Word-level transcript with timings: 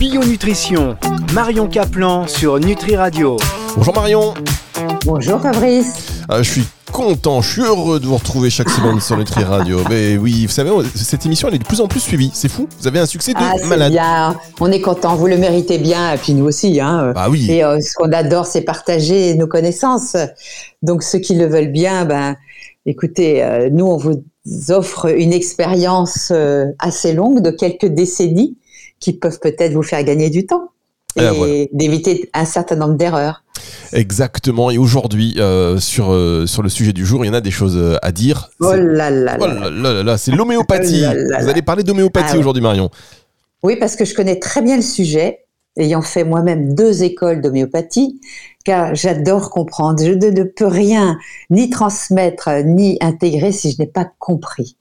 Bio-nutrition, 0.00 0.96
Marion 1.34 1.68
Caplan 1.68 2.26
sur 2.26 2.58
Nutri 2.58 2.96
Radio. 2.96 3.36
Bonjour 3.76 3.94
Marion. 3.94 4.32
Bonjour 5.04 5.38
Fabrice. 5.42 6.22
Ah, 6.26 6.42
je 6.42 6.50
suis 6.50 6.64
content, 6.90 7.42
je 7.42 7.52
suis 7.52 7.60
heureux 7.60 8.00
de 8.00 8.06
vous 8.06 8.16
retrouver 8.16 8.48
chaque 8.48 8.70
semaine 8.70 8.98
sur 8.98 9.18
Nutri 9.18 9.44
Radio. 9.44 9.82
Mais 9.90 10.16
oui, 10.16 10.46
vous 10.46 10.52
savez, 10.52 10.70
cette 10.94 11.26
émission 11.26 11.48
elle 11.48 11.56
est 11.56 11.58
de 11.58 11.64
plus 11.64 11.82
en 11.82 11.86
plus 11.86 12.00
suivie. 12.00 12.30
C'est 12.32 12.48
fou. 12.48 12.66
Vous 12.80 12.86
avez 12.88 12.98
un 12.98 13.04
succès 13.04 13.34
de 13.34 13.38
ah, 13.38 13.52
malade. 13.66 13.92
Bien. 13.92 14.36
On 14.58 14.72
est 14.72 14.80
content. 14.80 15.16
Vous 15.16 15.26
le 15.26 15.36
méritez 15.36 15.76
bien, 15.76 16.14
et 16.14 16.16
puis 16.16 16.32
nous 16.32 16.46
aussi. 16.46 16.80
Hein. 16.80 17.12
Bah 17.14 17.26
oui. 17.28 17.50
Et 17.50 17.62
euh, 17.62 17.78
ce 17.80 17.92
qu'on 17.92 18.10
adore, 18.10 18.46
c'est 18.46 18.62
partager 18.62 19.34
nos 19.34 19.48
connaissances. 19.48 20.16
Donc 20.80 21.02
ceux 21.02 21.18
qui 21.18 21.34
le 21.34 21.44
veulent 21.44 21.72
bien, 21.72 22.06
ben, 22.06 22.36
écoutez, 22.86 23.44
euh, 23.44 23.68
nous 23.70 23.84
on 23.84 23.98
vous 23.98 24.24
offre 24.70 25.14
une 25.14 25.34
expérience 25.34 26.30
euh, 26.34 26.64
assez 26.78 27.12
longue 27.12 27.42
de 27.42 27.50
quelques 27.50 27.84
décennies 27.84 28.56
qui 29.00 29.14
peuvent 29.14 29.40
peut-être 29.40 29.72
vous 29.72 29.82
faire 29.82 30.04
gagner 30.04 30.30
du 30.30 30.46
temps 30.46 30.70
et, 31.16 31.70
d'éviter 31.72 32.30
un 32.34 32.44
certain 32.44 32.76
nombre 32.76 32.94
d'erreurs. 32.94 33.42
Exactement. 33.92 34.70
Et 34.70 34.78
aujourd'hui, 34.78 35.34
euh, 35.38 35.78
sur, 35.78 36.12
euh, 36.12 36.46
sur 36.46 36.62
le 36.62 36.68
sujet 36.68 36.92
du 36.92 37.04
jour, 37.04 37.24
il 37.24 37.28
y 37.28 37.30
en 37.30 37.34
a 37.34 37.40
des 37.40 37.50
choses 37.50 37.76
euh, 37.76 37.96
à 38.02 38.12
dire. 38.12 38.50
Oh 38.60 38.72
là 38.74 39.10
là 39.10 39.36
oh 39.40 39.46
là 39.46 39.70
là 39.70 40.02
là, 40.02 40.18
c'est 40.18 40.30
l'homéopathie. 40.30 41.04
Oh 41.06 41.40
vous 41.40 41.48
allez 41.48 41.62
parler 41.62 41.82
d'homéopathie 41.82 42.34
ah 42.34 42.38
aujourd'hui, 42.38 42.62
Marion. 42.62 42.90
Oui, 43.62 43.76
parce 43.76 43.96
que 43.96 44.04
je 44.04 44.14
connais 44.14 44.38
très 44.38 44.62
bien 44.62 44.76
le 44.76 44.82
sujet, 44.82 45.40
ayant 45.76 46.02
fait 46.02 46.24
moi-même 46.24 46.74
deux 46.74 47.02
écoles 47.02 47.42
d'homéopathie, 47.42 48.20
car 48.64 48.94
j'adore 48.94 49.50
comprendre. 49.50 50.02
Je 50.02 50.12
ne 50.12 50.44
peux 50.44 50.66
rien 50.66 51.18
ni 51.50 51.68
transmettre 51.68 52.48
ni 52.64 52.96
intégrer 53.00 53.52
si 53.52 53.72
je 53.72 53.78
n'ai 53.78 53.88
pas 53.88 54.10
compris. 54.18 54.76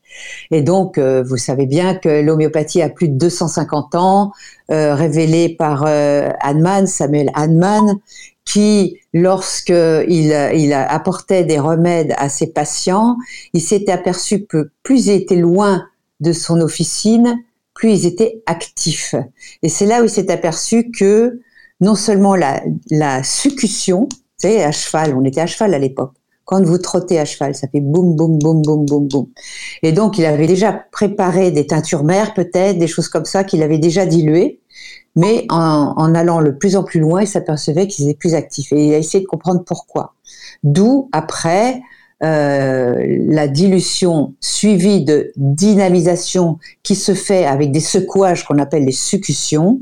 Et 0.51 0.61
donc, 0.61 0.97
euh, 0.97 1.23
vous 1.23 1.37
savez 1.37 1.65
bien 1.65 1.95
que 1.95 2.21
l'homéopathie 2.21 2.81
a 2.81 2.89
plus 2.89 3.09
de 3.09 3.17
250 3.17 3.95
ans, 3.95 4.31
euh, 4.71 4.95
révélée 4.95 5.49
par 5.49 5.85
euh, 5.87 6.29
Hahnemann, 6.41 6.87
Samuel 6.87 7.31
Hahnemann, 7.33 7.99
qui, 8.45 8.97
lorsqu'il 9.13 10.33
il 10.53 10.73
apportait 10.73 11.43
des 11.43 11.59
remèdes 11.59 12.13
à 12.17 12.29
ses 12.29 12.47
patients, 12.47 13.15
il 13.53 13.61
s'était 13.61 13.91
aperçu 13.91 14.45
que 14.45 14.71
plus 14.81 15.07
il 15.07 15.13
était 15.13 15.35
loin 15.35 15.85
de 16.19 16.33
son 16.33 16.59
officine, 16.59 17.37
plus 17.73 17.91
ils 17.91 18.05
étaient 18.07 18.41
actifs. 18.47 19.15
Et 19.61 19.69
c'est 19.69 19.85
là 19.85 20.01
où 20.01 20.05
il 20.05 20.09
s'est 20.09 20.31
aperçu 20.31 20.89
que 20.91 21.39
non 21.79 21.95
seulement 21.95 22.35
la, 22.35 22.61
la 22.89 23.23
succution, 23.23 24.07
tu 24.07 24.17
sais, 24.37 24.63
à 24.63 24.71
cheval, 24.71 25.15
on 25.15 25.23
était 25.23 25.41
à 25.41 25.47
cheval 25.47 25.73
à 25.73 25.79
l'époque, 25.79 26.13
quand 26.49 26.65
vous 26.65 26.79
trottez 26.79 27.19
à 27.19 27.25
cheval, 27.25 27.53
ça 27.53 27.67
fait 27.67 27.79
boum, 27.79 28.15
boum, 28.15 28.39
boum, 28.39 28.63
boum, 28.63 28.83
boum, 28.83 29.07
boum. 29.07 29.27
Et 29.83 29.91
donc, 29.91 30.17
il 30.17 30.25
avait 30.25 30.47
déjà 30.47 30.73
préparé 30.73 31.51
des 31.51 31.67
teintures 31.67 32.03
mères, 32.03 32.33
peut-être, 32.33 32.79
des 32.79 32.87
choses 32.87 33.07
comme 33.07 33.25
ça, 33.25 33.43
qu'il 33.43 33.61
avait 33.61 33.77
déjà 33.77 34.07
diluées. 34.07 34.59
Mais 35.15 35.45
en, 35.49 36.15
allant 36.15 36.39
le 36.39 36.57
plus 36.57 36.75
en 36.75 36.83
plus 36.83 36.99
loin, 37.01 37.21
il 37.21 37.27
s'apercevait 37.27 37.85
qu'ils 37.85 38.09
étaient 38.09 38.17
plus 38.17 38.33
actifs. 38.33 38.73
Et 38.73 38.87
il 38.87 38.93
a 38.95 38.97
essayé 38.97 39.23
de 39.23 39.27
comprendre 39.27 39.63
pourquoi. 39.63 40.15
D'où, 40.63 41.07
après, 41.11 41.81
euh, 42.23 42.95
la 43.27 43.47
dilution 43.47 44.33
suivie 44.39 45.05
de 45.05 45.31
dynamisation 45.35 46.57
qui 46.81 46.95
se 46.95 47.13
fait 47.13 47.45
avec 47.45 47.71
des 47.71 47.79
secouages 47.79 48.43
qu'on 48.43 48.57
appelle 48.57 48.85
les 48.85 48.91
succutions, 48.91 49.79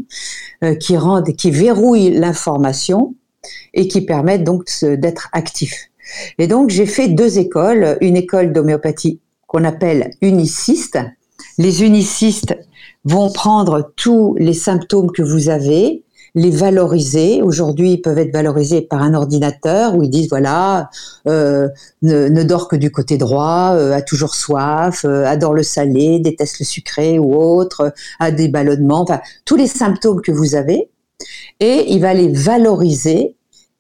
euh, 0.66 0.76
qui 0.76 0.98
rendent, 0.98 1.34
qui 1.34 1.50
verrouillent 1.50 2.12
l'information 2.12 3.16
et 3.74 3.88
qui 3.88 4.02
permettent 4.02 4.44
donc 4.44 4.66
d'être 4.84 5.30
actif. 5.32 5.87
Et 6.38 6.48
donc, 6.48 6.70
j'ai 6.70 6.86
fait 6.86 7.10
deux 7.10 7.40
écoles. 7.40 7.98
Une 8.02 8.18
école 8.18 8.54
d'homéopathie 8.54 9.20
qu'on 9.48 9.64
appelle 9.64 10.12
uniciste. 10.22 11.00
Les 11.58 11.84
unicistes 11.84 12.58
vont 13.06 13.32
prendre 13.32 13.92
tous 13.96 14.36
les 14.38 14.54
symptômes 14.54 15.12
que 15.12 15.22
vous 15.22 15.50
avez, 15.50 16.04
les 16.36 16.52
valoriser. 16.52 17.42
Aujourd'hui, 17.42 17.94
ils 17.94 18.02
peuvent 18.02 18.18
être 18.18 18.34
valorisés 18.34 18.82
par 18.82 19.02
un 19.02 19.14
ordinateur 19.14 19.96
où 19.96 20.04
ils 20.04 20.10
disent 20.10 20.30
voilà, 20.30 20.90
euh, 21.28 21.70
ne, 22.02 22.44
dort 22.44 22.68
que 22.68 22.76
du 22.76 22.92
côté 22.92 23.18
droit, 23.18 23.72
euh, 23.74 23.94
a 23.94 24.02
toujours 24.02 24.36
soif, 24.36 25.06
euh, 25.06 25.26
adore 25.26 25.54
le 25.54 25.64
salé, 25.64 26.20
déteste 26.20 26.60
le 26.60 26.66
sucré 26.66 27.18
ou 27.18 27.36
autre, 27.36 27.94
a 28.20 28.32
des 28.32 28.50
ballonnements, 28.50 29.02
enfin 29.02 29.22
tous 29.46 29.56
les 29.56 29.68
symptômes 29.68 30.22
que 30.22 30.32
vous 30.32 30.56
avez. 30.56 30.90
Et 31.60 31.86
il 31.94 32.02
va 32.02 32.14
les 32.14 32.32
valoriser 32.32 33.37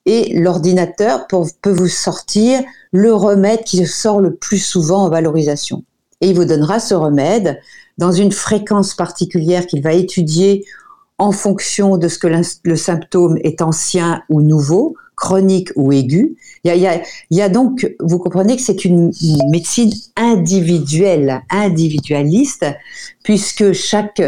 et 0.07 0.33
l'ordinateur 0.33 1.27
peut 1.27 1.69
vous 1.69 1.89
sortir 1.89 2.61
le 2.91 3.13
remède 3.13 3.63
qui 3.65 3.85
sort 3.85 4.21
le 4.21 4.33
plus 4.33 4.57
souvent 4.57 5.03
en 5.03 5.09
valorisation. 5.09 5.83
Et 6.21 6.29
il 6.29 6.35
vous 6.35 6.45
donnera 6.45 6.79
ce 6.79 6.95
remède 6.95 7.59
dans 7.97 8.13
une 8.13 8.31
fréquence 8.31 8.95
particulière 8.95 9.67
qu'il 9.67 9.83
va 9.83 9.93
étudier 9.93 10.65
en 11.17 11.31
fonction 11.31 11.97
de 11.97 12.07
ce 12.07 12.17
que 12.19 12.27
le 12.63 12.75
symptôme 12.75 13.37
est 13.43 13.61
ancien 13.61 14.23
ou 14.29 14.41
nouveau, 14.41 14.95
chronique 15.17 15.71
ou 15.75 15.91
aigu. 15.91 16.37
Il 16.63 16.73
y 16.73 16.87
a, 16.87 17.01
il 17.29 17.37
y 17.37 17.41
a 17.41 17.49
donc, 17.49 17.91
vous 17.99 18.19
comprenez 18.19 18.55
que 18.55 18.61
c'est 18.61 18.85
une 18.85 19.11
médecine 19.49 19.91
individuelle, 20.15 21.41
individualiste, 21.49 22.65
puisque 23.23 23.73
chaque 23.73 24.21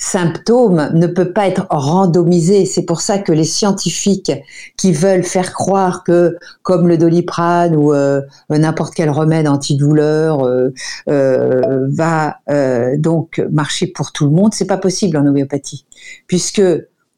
symptôme 0.00 0.90
ne 0.94 1.06
peut 1.06 1.32
pas 1.32 1.46
être 1.46 1.66
randomisé. 1.68 2.64
C'est 2.64 2.84
pour 2.84 3.02
ça 3.02 3.18
que 3.18 3.32
les 3.32 3.44
scientifiques 3.44 4.32
qui 4.76 4.92
veulent 4.92 5.22
faire 5.22 5.52
croire 5.52 6.04
que, 6.04 6.38
comme 6.62 6.88
le 6.88 6.96
doliprane 6.96 7.76
ou 7.76 7.92
euh, 7.92 8.22
n'importe 8.48 8.94
quel 8.94 9.10
remède 9.10 9.46
antidouleur 9.46 10.42
euh, 10.42 10.72
euh, 11.08 11.86
va 11.90 12.38
donc 12.96 13.44
marcher 13.52 13.86
pour 13.86 14.12
tout 14.12 14.24
le 14.24 14.30
monde, 14.30 14.54
c'est 14.54 14.66
pas 14.66 14.78
possible 14.78 15.18
en 15.18 15.26
homéopathie, 15.26 15.84
puisque 16.26 16.62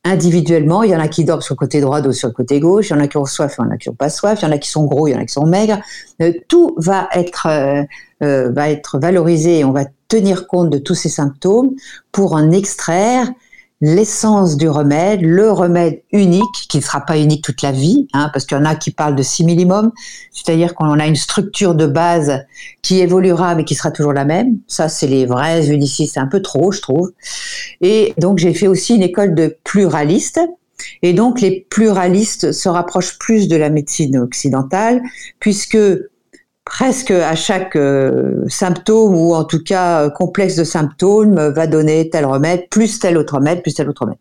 individuellement, 0.05 0.83
il 0.83 0.91
y 0.91 0.97
en 0.97 1.01
a 1.01 1.09
qui 1.09 1.25
dorment 1.25 1.43
sur 1.43 1.55
le 1.55 1.59
côté 1.59 1.81
droit, 1.81 2.01
d'autres 2.01 2.17
sur 2.17 2.29
le 2.29 2.35
côté 2.35 2.59
gauche, 2.61 2.91
il 2.91 2.93
y 2.93 2.97
en 2.97 3.01
a 3.01 3.09
qui 3.09 3.17
ont 3.17 3.25
soif, 3.25 3.57
il 3.59 3.63
y 3.63 3.69
en 3.69 3.71
a 3.71 3.77
qui 3.77 3.89
n'ont 3.89 3.95
pas 3.95 4.11
soif, 4.11 4.41
il 4.43 4.45
y 4.45 4.49
en 4.49 4.53
a 4.53 4.59
qui 4.59 4.71
sont 4.71 4.85
gros, 4.85 5.07
il 5.07 5.13
y 5.13 5.15
en 5.15 5.21
a 5.21 5.25
qui 5.25 5.33
sont 5.33 5.47
maigres. 5.47 5.79
tout 6.49 6.75
va 6.77 7.09
être 7.15 7.87
va 8.21 8.71
être 8.71 8.99
valorisé 9.01 9.61
et 9.61 9.65
on 9.65 9.73
va 9.73 9.85
tenir 10.09 10.47
compte 10.47 10.71
de 10.71 10.79
tous 10.79 10.95
ces 10.95 11.09
symptômes 11.09 11.73
pour 12.13 12.35
en 12.35 12.51
extraire 12.51 13.29
l'essence 13.83 14.57
du 14.57 14.69
remède, 14.69 15.21
le 15.23 15.51
remède 15.51 16.03
unique, 16.13 16.69
qui 16.69 16.79
ne 16.79 16.83
sera 16.83 17.01
pas 17.01 17.19
unique 17.19 17.43
toute 17.43 17.63
la 17.63 17.73
vie, 17.73 18.07
hein, 18.13 18.31
parce 18.33 18.47
qu'il 18.47 18.57
y 18.57 18.61
en 18.61 18.65
a 18.65 18.77
qui 18.77 18.93
parlent 18.93 19.17
de 19.17 19.25
6 19.25 19.45
millimum, 19.45 19.91
c'est-à-dire 20.31 20.75
qu'on 20.75 20.99
a 20.99 21.07
une 21.07 21.17
structure 21.17 21.75
de 21.75 21.87
base 21.87 22.45
qui 22.81 23.01
évoluera 23.01 23.57
mais 23.57 23.65
qui 23.65 23.75
sera 23.75 23.91
toujours 23.91 24.13
la 24.13 24.25
même. 24.25 24.59
Ça, 24.69 24.89
c'est 24.89 25.09
les 25.09 25.27
vrais 25.27 25.69
unicistes, 25.69 26.15
c'est 26.15 26.21
un 26.21 26.29
peu 26.29 26.41
trop, 26.41 26.71
je 26.71 26.81
trouve. 26.81 27.11
Et 27.81 28.15
donc, 28.19 28.39
j'ai 28.39 28.55
fait 28.55 28.69
aussi 28.69 28.95
une 28.95 29.03
école 29.03 29.35
de 29.35 29.57
pluralistes, 29.65 30.41
et 31.03 31.13
donc, 31.13 31.41
les 31.41 31.67
pluralistes 31.71 32.53
se 32.53 32.69
rapprochent 32.69 33.19
plus 33.19 33.49
de 33.49 33.57
la 33.57 33.71
médecine 33.71 34.19
occidentale, 34.19 35.03
puisque 35.41 35.79
presque 36.73 37.11
à 37.11 37.37
chaque 37.37 37.77
euh, 37.77 38.45
symptôme 38.49 39.15
ou 39.15 39.35
en 39.35 39.45
tout 39.45 39.63
cas 39.63 40.05
euh, 40.05 40.11
complexe 40.11 40.57
de 40.57 40.65
symptômes 40.65 41.37
euh, 41.37 41.51
va 41.51 41.67
donner 41.67 42.09
tel 42.09 42.25
remède, 42.25 42.67
plus 42.71 42.99
tel 42.99 43.19
autre 43.19 43.35
remède, 43.35 43.61
plus 43.61 43.75
tel 43.75 43.91
autre 43.91 44.03
remède. 44.03 44.17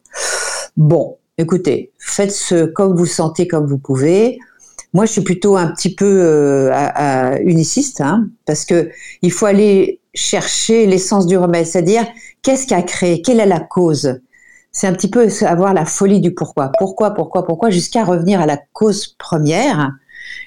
Bon, 0.75 1.17
écoutez, 1.38 1.91
faites 1.97 2.34
ce 2.34 2.66
comme 2.66 2.97
vous 2.97 3.06
sentez, 3.06 3.47
comme 3.47 3.66
vous 3.66 3.78
pouvez. 3.78 4.38
Moi, 4.94 5.06
je 5.06 5.13
suis 5.13 5.22
plutôt 5.22 5.56
un 5.56 5.67
petit 5.67 5.95
peu 5.95 6.69
uniciste, 7.45 8.01
hein, 8.01 8.28
parce 8.45 8.66
que 8.66 8.90
il 9.22 9.31
faut 9.31 9.45
aller 9.45 10.01
chercher 10.13 10.85
l'essence 10.85 11.28
du 11.28 11.38
remède, 11.38 11.66
c'est-à-dire 11.66 12.06
qu'est-ce 12.41 12.67
qui 12.67 12.73
a 12.73 12.81
créé, 12.81 13.22
quelle 13.22 13.40
est 13.40 13.45
la 13.45 13.61
cause? 13.61 14.19
C'est 14.73 14.88
un 14.88 14.94
petit 14.94 15.09
peu 15.09 15.29
avoir 15.44 15.73
la 15.73 15.85
folie 15.85 16.19
du 16.19 16.34
pourquoi, 16.34 16.73
pourquoi, 16.78 17.11
pourquoi, 17.11 17.45
pourquoi, 17.45 17.69
jusqu'à 17.69 18.03
revenir 18.03 18.41
à 18.41 18.45
la 18.45 18.57
cause 18.73 19.16
première 19.17 19.94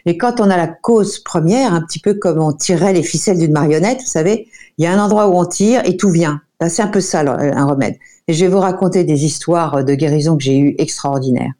et 0.06 0.18
quand 0.18 0.40
on 0.40 0.50
a 0.50 0.56
la 0.56 0.66
cause 0.66 1.18
première, 1.18 1.72
un 1.72 1.80
petit 1.80 1.98
peu 1.98 2.14
comme 2.14 2.38
on 2.38 2.52
tirait 2.52 2.92
les 2.92 3.02
ficelles 3.02 3.38
d'une 3.38 3.52
marionnette, 3.52 4.00
vous 4.00 4.06
savez, 4.06 4.48
il 4.76 4.84
y 4.84 4.86
a 4.86 4.92
un 4.92 5.02
endroit 5.02 5.28
où 5.28 5.34
on 5.34 5.46
tire 5.46 5.82
et 5.84 5.96
tout 5.96 6.10
vient. 6.10 6.40
Ben, 6.60 6.68
c'est 6.68 6.82
un 6.82 6.88
peu 6.88 7.00
ça 7.00 7.20
un 7.20 7.64
remède. 7.64 7.96
Et 8.28 8.32
je 8.32 8.44
vais 8.44 8.50
vous 8.50 8.60
raconter 8.60 9.04
des 9.04 9.24
histoires 9.24 9.84
de 9.84 9.94
guérison 9.94 10.36
que 10.36 10.42
j'ai 10.42 10.58
eues 10.58 10.74
extraordinaires. 10.78 11.52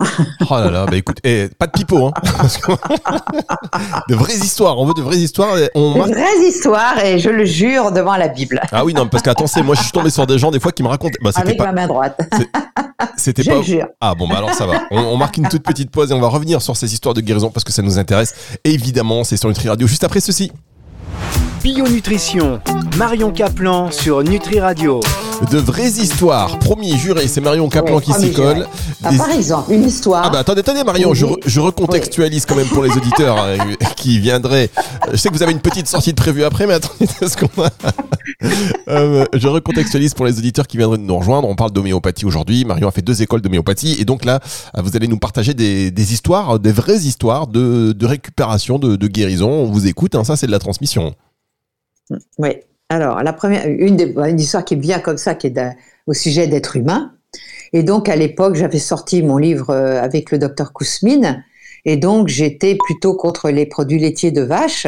Oh 0.00 0.54
là 0.54 0.70
là, 0.70 0.86
bah 0.86 0.96
écoute, 0.96 1.18
eh, 1.24 1.48
pas 1.58 1.66
de 1.66 1.72
pipeau, 1.72 2.06
hein, 2.06 2.12
de 4.08 4.14
vraies 4.14 4.36
histoires, 4.36 4.78
on 4.78 4.86
veut 4.86 4.94
de 4.94 5.02
vraies 5.02 5.18
histoires. 5.18 5.56
On 5.74 5.94
de 6.06 6.12
vraies 6.12 6.48
histoires, 6.48 6.98
et 7.04 7.18
je 7.18 7.30
le 7.30 7.44
jure 7.44 7.92
devant 7.92 8.16
la 8.16 8.28
Bible. 8.28 8.60
Ah 8.72 8.84
oui, 8.84 8.94
non, 8.94 9.06
parce 9.06 9.22
qu'attends, 9.22 9.46
moi 9.62 9.74
je 9.74 9.82
suis 9.82 9.92
tombé 9.92 10.10
sur 10.10 10.26
des 10.26 10.38
gens 10.38 10.50
des 10.50 10.60
fois 10.60 10.72
qui 10.72 10.82
me 10.82 10.88
racontent. 10.88 11.16
Bah, 11.22 11.30
Avec 11.36 11.58
ma 11.58 11.72
main 11.72 11.86
droite. 11.86 12.18
C'était 13.16 13.44
pas. 13.44 13.62
Jure. 13.62 13.86
Ah 14.00 14.14
bon, 14.14 14.28
bah 14.28 14.38
alors 14.38 14.54
ça 14.54 14.66
va. 14.66 14.82
On, 14.90 15.16
marque 15.16 15.36
une 15.36 15.48
toute 15.48 15.62
petite 15.62 15.90
pause 15.90 16.10
et 16.10 16.14
on 16.14 16.20
va 16.20 16.28
revenir 16.28 16.62
sur 16.62 16.76
ces 16.76 16.92
histoires 16.92 17.14
de 17.14 17.20
guérison 17.20 17.50
parce 17.50 17.64
que 17.64 17.72
ça 17.72 17.82
nous 17.82 17.98
intéresse. 17.98 18.34
évidemment, 18.64 19.24
c'est 19.24 19.36
sur 19.36 19.48
Nutri 19.48 19.68
Radio 19.68 19.86
juste 19.86 20.04
après 20.04 20.20
ceci. 20.20 20.52
Bio 21.66 21.84
Nutrition, 21.88 22.60
Marion 22.96 23.32
Caplan 23.32 23.90
sur 23.90 24.22
Nutri 24.22 24.60
Radio. 24.60 25.00
De 25.50 25.58
vraies 25.58 25.88
histoires. 25.88 26.60
Promis, 26.60 26.96
juré, 26.96 27.26
c'est 27.26 27.40
Marion 27.40 27.68
Caplan 27.68 27.96
Ouais, 27.96 28.02
qui 28.02 28.12
s'y 28.12 28.32
colle. 28.32 28.68
Ah, 29.02 29.10
Des- 29.10 29.16
Par 29.18 29.30
exemple, 29.32 29.72
une 29.72 29.82
histoire. 29.82 30.22
Ah 30.26 30.30
bah 30.30 30.38
attendez, 30.38 30.60
attendez 30.60 30.84
Marion, 30.84 31.12
je, 31.12 31.26
re- 31.26 31.40
je 31.44 31.58
recontextualise 31.58 32.46
quand 32.46 32.54
même 32.54 32.68
pour 32.68 32.84
les 32.84 32.90
auditeurs 32.96 33.36
euh, 33.40 33.56
qui 33.96 34.20
viendraient. 34.20 34.70
Je 35.10 35.16
sais 35.16 35.28
que 35.28 35.34
vous 35.34 35.42
avez 35.42 35.50
une 35.50 35.58
petite 35.60 35.88
sortie 35.88 36.12
de 36.12 36.16
prévue 36.16 36.44
après, 36.44 36.68
mais 36.68 36.74
attendez, 36.74 37.10
parce 37.20 37.34
qu'on 37.34 37.48
va... 37.60 37.68
Euh, 38.88 39.24
je 39.34 39.46
recontextualise 39.48 40.14
pour 40.14 40.26
les 40.26 40.38
auditeurs 40.38 40.66
qui 40.66 40.76
viendraient 40.76 40.98
de 40.98 41.02
nous 41.02 41.16
rejoindre. 41.16 41.48
On 41.48 41.54
parle 41.54 41.70
d'homéopathie 41.72 42.24
aujourd'hui. 42.24 42.64
Marion 42.64 42.88
a 42.88 42.90
fait 42.90 43.02
deux 43.02 43.22
écoles 43.22 43.40
d'homéopathie 43.40 43.96
et 44.00 44.04
donc 44.04 44.24
là, 44.24 44.40
euh, 44.76 44.82
vous 44.82 44.96
allez 44.96 45.06
nous 45.08 45.18
partager 45.18 45.54
des, 45.54 45.90
des 45.90 46.12
histoires, 46.12 46.58
des 46.58 46.72
vraies 46.72 46.98
histoires 46.98 47.46
de, 47.46 47.92
de 47.92 48.06
récupération, 48.06 48.78
de, 48.78 48.94
de 48.96 49.06
guérison. 49.08 49.48
On 49.50 49.66
vous 49.70 49.86
écoute, 49.86 50.14
hein, 50.14 50.24
ça 50.24 50.36
c'est 50.36 50.46
de 50.46 50.52
la 50.52 50.58
transmission. 50.58 51.14
Oui. 52.38 52.50
Alors, 52.88 53.22
la 53.22 53.32
première, 53.32 53.66
une, 53.66 53.96
des- 53.96 54.14
une 54.16 54.38
histoire 54.38 54.64
qui 54.64 54.76
me 54.76 54.82
vient 54.82 55.00
comme 55.00 55.18
ça, 55.18 55.34
qui 55.34 55.48
est 55.48 55.58
au 56.06 56.12
sujet 56.12 56.46
d'être 56.46 56.76
humain. 56.76 57.12
Et 57.72 57.82
donc, 57.82 58.08
à 58.08 58.14
l'époque, 58.16 58.54
j'avais 58.54 58.78
sorti 58.78 59.22
mon 59.22 59.38
livre 59.38 59.70
euh, 59.70 60.00
avec 60.00 60.30
le 60.30 60.38
docteur 60.38 60.72
Kousmine. 60.72 61.44
Et 61.84 61.96
donc, 61.96 62.28
j'étais 62.28 62.76
plutôt 62.86 63.14
contre 63.14 63.50
les 63.50 63.66
produits 63.66 63.98
laitiers 63.98 64.30
de 64.30 64.42
vache. 64.42 64.86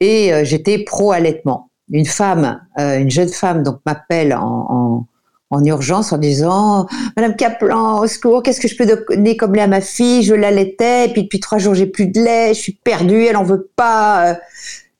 Et 0.00 0.34
euh, 0.34 0.44
j'étais 0.44 0.78
pro-allaitement. 0.84 1.70
Une 1.90 2.06
femme, 2.06 2.60
euh, 2.78 2.98
une 2.98 3.10
jeune 3.10 3.28
femme, 3.28 3.62
donc, 3.62 3.80
m'appelle 3.86 4.34
en, 4.34 4.66
en, 4.68 5.06
en 5.50 5.64
urgence 5.64 6.12
en 6.12 6.18
disant 6.18 6.86
Madame 7.16 7.36
Kaplan, 7.36 8.00
au 8.00 8.06
secours, 8.06 8.42
qu'est-ce 8.42 8.60
que 8.60 8.68
je 8.68 8.76
peux 8.76 8.86
donner 8.86 9.36
comme 9.36 9.54
lait 9.54 9.62
à 9.62 9.66
ma 9.66 9.80
fille? 9.80 10.22
Je 10.22 10.34
l'allaitais, 10.34 11.06
et 11.06 11.12
puis 11.12 11.22
depuis 11.22 11.40
trois 11.40 11.58
jours, 11.58 11.74
j'ai 11.74 11.86
plus 11.86 12.06
de 12.06 12.20
lait, 12.20 12.54
je 12.54 12.60
suis 12.60 12.72
perdue, 12.72 13.24
elle 13.24 13.36
en 13.36 13.44
veut 13.44 13.70
pas. 13.76 14.36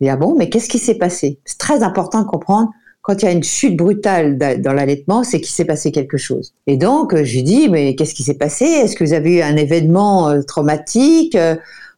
Et 0.00 0.10
ah 0.10 0.16
bon, 0.16 0.34
mais 0.36 0.48
qu'est-ce 0.50 0.68
qui 0.68 0.78
s'est 0.78 0.96
passé? 0.98 1.38
C'est 1.44 1.58
très 1.58 1.82
important 1.82 2.20
de 2.22 2.26
comprendre 2.26 2.70
quand 3.02 3.22
il 3.22 3.26
y 3.26 3.28
a 3.28 3.32
une 3.32 3.42
chute 3.44 3.76
brutale 3.76 4.38
da- 4.38 4.56
dans 4.56 4.72
l'allaitement, 4.72 5.24
c'est 5.24 5.38
qu'il 5.40 5.50
s'est 5.52 5.64
passé 5.66 5.92
quelque 5.92 6.16
chose. 6.16 6.54
Et 6.66 6.76
donc, 6.78 7.12
euh, 7.14 7.22
j'ai 7.24 7.42
dit, 7.42 7.68
mais 7.68 7.94
qu'est-ce 7.94 8.14
qui 8.14 8.22
s'est 8.22 8.34
passé? 8.38 8.64
Est-ce 8.64 8.96
que 8.96 9.04
vous 9.04 9.12
avez 9.12 9.36
eu 9.38 9.42
un 9.42 9.56
événement 9.56 10.30
euh, 10.30 10.42
traumatique? 10.42 11.34
Euh, 11.36 11.56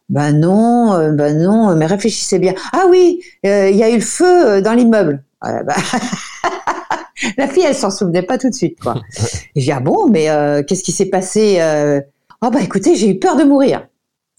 Ben 0.09 0.31
non, 0.33 1.11
ben 1.13 1.37
non, 1.37 1.75
mais 1.75 1.85
réfléchissez 1.85 2.39
bien. 2.39 2.53
Ah 2.71 2.85
oui, 2.89 3.19
il 3.43 3.75
y 3.75 3.83
a 3.83 3.89
eu 3.89 3.95
le 3.95 3.99
feu 4.01 4.61
dans 4.61 4.73
l'immeuble. 4.73 5.21
Ah, 5.41 5.63
bah, 5.63 5.75
La 7.37 7.47
fille, 7.47 7.63
elle 7.67 7.75
s'en 7.75 7.89
souvenait 7.89 8.21
pas 8.21 8.37
tout 8.37 8.49
de 8.49 8.53
suite, 8.55 8.79
quoi. 8.79 8.95
Et 9.55 9.61
j'ai 9.61 9.65
dit, 9.65 9.71
ah 9.71 9.79
bon, 9.79 10.07
mais 10.07 10.27
qu'est-ce 10.67 10.83
qui 10.83 10.91
s'est 10.91 11.07
passé 11.09 11.59
Ah 11.59 12.49
bah 12.49 12.59
écoutez, 12.61 12.95
j'ai 12.95 13.09
eu 13.09 13.19
peur 13.19 13.35
de 13.35 13.43
mourir. 13.43 13.87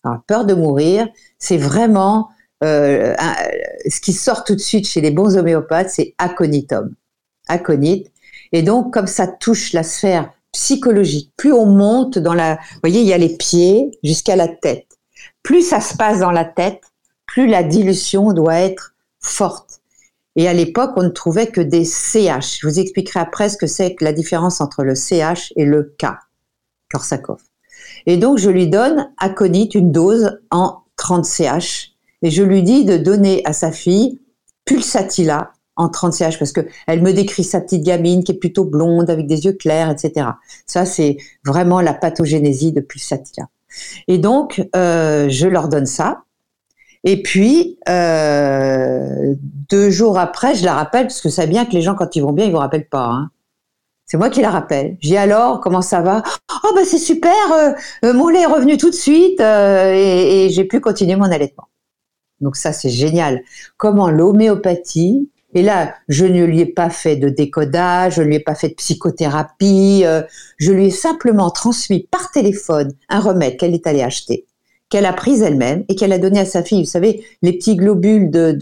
Alors, 0.04 0.20
peur 0.26 0.44
de 0.46 0.54
mourir, 0.54 1.08
c'est 1.38 1.56
vraiment 1.56 2.28
euh, 2.64 3.14
un- 3.18 3.36
ce 3.88 4.00
qui 4.00 4.12
sort 4.12 4.44
tout 4.44 4.54
de 4.54 4.60
suite 4.60 4.86
chez 4.88 5.00
les 5.00 5.10
bons 5.10 5.36
homéopathes, 5.36 5.90
c'est 5.90 6.14
aconitum. 6.18 6.94
Aconite. 7.48 8.10
Et 8.52 8.62
donc, 8.62 8.92
comme 8.92 9.06
ça 9.06 9.26
touche 9.26 9.72
la 9.72 9.82
sphère 9.82 10.30
psychologique, 10.52 11.32
plus 11.36 11.52
on 11.52 11.66
monte 11.66 12.18
dans 12.18 12.34
la... 12.34 12.54
Vous 12.56 12.80
voyez, 12.82 13.00
il 13.00 13.06
y 13.06 13.12
a 13.12 13.18
les 13.18 13.36
pieds 13.36 13.90
jusqu'à 14.02 14.36
la 14.36 14.48
tête. 14.48 14.86
Plus 15.42 15.62
ça 15.62 15.80
se 15.80 15.96
passe 15.96 16.20
dans 16.20 16.30
la 16.30 16.44
tête, 16.44 16.82
plus 17.26 17.46
la 17.46 17.62
dilution 17.62 18.32
doit 18.32 18.56
être 18.60 18.94
forte. 19.20 19.80
Et 20.36 20.48
à 20.48 20.52
l'époque, 20.52 20.92
on 20.96 21.02
ne 21.02 21.08
trouvait 21.08 21.48
que 21.48 21.60
des 21.60 21.84
CH. 21.84 22.60
Je 22.60 22.66
vous 22.66 22.78
expliquerai 22.78 23.20
après 23.20 23.48
ce 23.48 23.56
que 23.56 23.66
c'est 23.66 23.94
que 23.94 24.04
la 24.04 24.12
différence 24.12 24.60
entre 24.60 24.84
le 24.84 24.94
CH 24.94 25.52
et 25.56 25.64
le 25.64 25.94
K, 25.98 26.06
Korsakoff. 26.92 27.42
Et 28.06 28.16
donc, 28.16 28.38
je 28.38 28.48
lui 28.50 28.68
donne 28.68 29.10
aconite, 29.18 29.74
une 29.74 29.90
dose 29.92 30.38
en 30.50 30.82
30 30.96 31.24
CH. 31.24 31.92
Et 32.22 32.30
je 32.30 32.42
lui 32.42 32.62
dis 32.62 32.84
de 32.84 32.96
donner 32.96 33.42
à 33.44 33.52
sa 33.52 33.72
fille 33.72 34.20
Pulsatilla 34.64 35.52
en 35.76 35.88
30 35.88 36.12
CH 36.12 36.38
parce 36.38 36.52
que 36.52 36.60
elle 36.86 37.00
me 37.02 37.12
décrit 37.12 37.44
sa 37.44 37.60
petite 37.60 37.84
gamine 37.84 38.24
qui 38.24 38.32
est 38.32 38.38
plutôt 38.38 38.64
blonde 38.64 39.08
avec 39.08 39.26
des 39.26 39.44
yeux 39.44 39.52
clairs, 39.52 39.90
etc. 39.90 40.26
Ça, 40.66 40.84
c'est 40.84 41.16
vraiment 41.44 41.80
la 41.80 41.94
pathogénésie 41.94 42.72
de 42.72 42.80
Pulsatilla. 42.80 43.48
Et 44.08 44.18
donc, 44.18 44.66
euh, 44.76 45.28
je 45.28 45.46
leur 45.46 45.68
donne 45.68 45.86
ça. 45.86 46.22
Et 47.04 47.22
puis, 47.22 47.78
euh, 47.88 49.34
deux 49.70 49.88
jours 49.88 50.18
après, 50.18 50.56
je 50.56 50.64
la 50.64 50.74
rappelle, 50.74 51.06
parce 51.06 51.20
que 51.20 51.28
c'est 51.28 51.46
bien 51.46 51.64
que 51.64 51.72
les 51.72 51.80
gens, 51.80 51.94
quand 51.94 52.16
ils 52.16 52.20
vont 52.20 52.32
bien, 52.32 52.44
ils 52.44 52.50
vous 52.50 52.58
rappellent 52.58 52.88
pas. 52.88 53.06
Hein. 53.06 53.30
C'est 54.04 54.16
moi 54.16 54.30
qui 54.30 54.40
la 54.40 54.50
rappelle. 54.50 54.96
J'ai 55.00 55.16
alors, 55.16 55.60
comment 55.60 55.82
ça 55.82 56.00
va? 56.00 56.22
Oh, 56.64 56.72
bah 56.74 56.80
c'est 56.84 56.98
super, 56.98 57.32
euh, 58.04 58.12
mon 58.12 58.28
lait 58.28 58.40
est 58.40 58.46
revenu 58.46 58.76
tout 58.78 58.90
de 58.90 58.94
suite 58.94 59.40
et 59.40 60.48
j'ai 60.50 60.64
pu 60.64 60.80
continuer 60.80 61.14
mon 61.14 61.30
allaitement. 61.30 61.68
Donc 62.40 62.56
ça, 62.56 62.72
c'est 62.72 62.90
génial. 62.90 63.42
Comment 63.76 64.10
l'homéopathie, 64.10 65.28
et 65.54 65.62
là, 65.62 65.94
je 66.08 66.24
ne 66.24 66.44
lui 66.44 66.60
ai 66.60 66.66
pas 66.66 66.90
fait 66.90 67.16
de 67.16 67.28
décodage, 67.28 68.16
je 68.16 68.22
ne 68.22 68.26
lui 68.26 68.36
ai 68.36 68.40
pas 68.40 68.54
fait 68.54 68.68
de 68.68 68.74
psychothérapie, 68.74 70.02
euh, 70.04 70.22
je 70.58 70.72
lui 70.72 70.86
ai 70.86 70.90
simplement 70.90 71.50
transmis 71.50 72.06
par 72.10 72.30
téléphone 72.30 72.92
un 73.08 73.20
remède 73.20 73.56
qu'elle 73.56 73.74
est 73.74 73.86
allée 73.86 74.02
acheter, 74.02 74.46
qu'elle 74.90 75.06
a 75.06 75.12
prise 75.12 75.42
elle-même 75.42 75.84
et 75.88 75.96
qu'elle 75.96 76.12
a 76.12 76.18
donné 76.18 76.40
à 76.40 76.44
sa 76.44 76.62
fille. 76.62 76.82
Vous 76.82 76.90
savez, 76.90 77.24
les 77.42 77.54
petits 77.54 77.76
globules 77.76 78.30
de, 78.30 78.52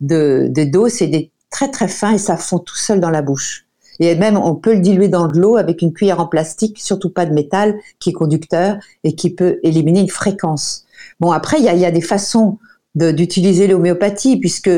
de, 0.00 0.64
dos, 0.64 0.88
c'est 0.88 1.08
des 1.08 1.30
très 1.50 1.70
très 1.70 1.88
fins 1.88 2.14
et 2.14 2.18
ça 2.18 2.36
fond 2.36 2.58
tout 2.58 2.76
seul 2.76 3.00
dans 3.00 3.10
la 3.10 3.22
bouche. 3.22 3.66
Et 4.00 4.14
même, 4.14 4.36
on 4.36 4.54
peut 4.54 4.74
le 4.74 4.80
diluer 4.80 5.08
dans 5.08 5.26
de 5.26 5.38
l'eau 5.38 5.56
avec 5.56 5.82
une 5.82 5.92
cuillère 5.92 6.20
en 6.20 6.26
plastique, 6.26 6.78
surtout 6.78 7.10
pas 7.10 7.26
de 7.26 7.34
métal, 7.34 7.76
qui 7.98 8.10
est 8.10 8.12
conducteur 8.12 8.76
et 9.02 9.14
qui 9.14 9.30
peut 9.30 9.58
éliminer 9.62 10.00
une 10.00 10.08
fréquence. 10.08 10.86
Bon, 11.20 11.32
après, 11.32 11.58
il 11.58 11.64
y 11.64 11.84
a, 11.84 11.90
des 11.90 12.00
façons 12.00 12.58
d'utiliser 12.98 13.66
l'homéopathie, 13.66 14.38
puisque 14.38 14.70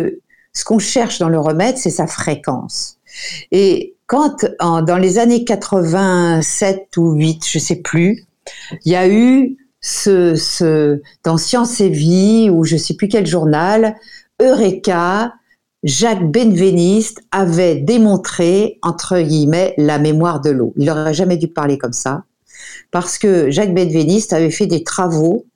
ce 0.53 0.65
qu'on 0.65 0.79
cherche 0.79 1.19
dans 1.19 1.29
le 1.29 1.39
remède, 1.39 1.77
c'est 1.77 1.91
sa 1.91 2.07
fréquence. 2.07 2.99
Et 3.53 3.95
quand, 4.07 4.45
dans 4.61 4.99
les 4.99 5.19
années 5.19 5.45
87 5.45 6.97
ou 6.97 7.13
8, 7.13 7.47
je 7.49 7.59
sais 7.59 7.77
plus, 7.77 8.25
il 8.85 8.93
y 8.93 8.97
a 8.97 9.09
eu 9.09 9.57
ce, 9.81 10.35
ce 10.35 11.01
dans 11.25 11.37
Science 11.37 11.81
et 11.81 11.89
Vie 11.89 12.51
ou 12.51 12.65
je 12.65 12.77
sais 12.77 12.95
plus 12.95 13.09
quel 13.09 13.27
journal, 13.27 13.97
Eureka, 14.41 15.33
Jacques 15.83 16.31
Benveniste 16.31 17.21
avait 17.31 17.77
démontré 17.77 18.79
entre 18.83 19.19
guillemets 19.21 19.75
la 19.79 19.99
mémoire 19.99 20.41
de 20.41 20.51
l'eau. 20.51 20.75
Il 20.77 20.85
n'aurait 20.87 21.15
jamais 21.15 21.37
dû 21.37 21.49
parler 21.49 21.79
comme 21.79 21.93
ça 21.93 22.25
parce 22.91 23.19
que 23.19 23.51
Jacques 23.51 23.75
Benveniste 23.75 24.33
avait 24.33 24.51
fait 24.51 24.67
des 24.67 24.83
travaux 24.83 25.47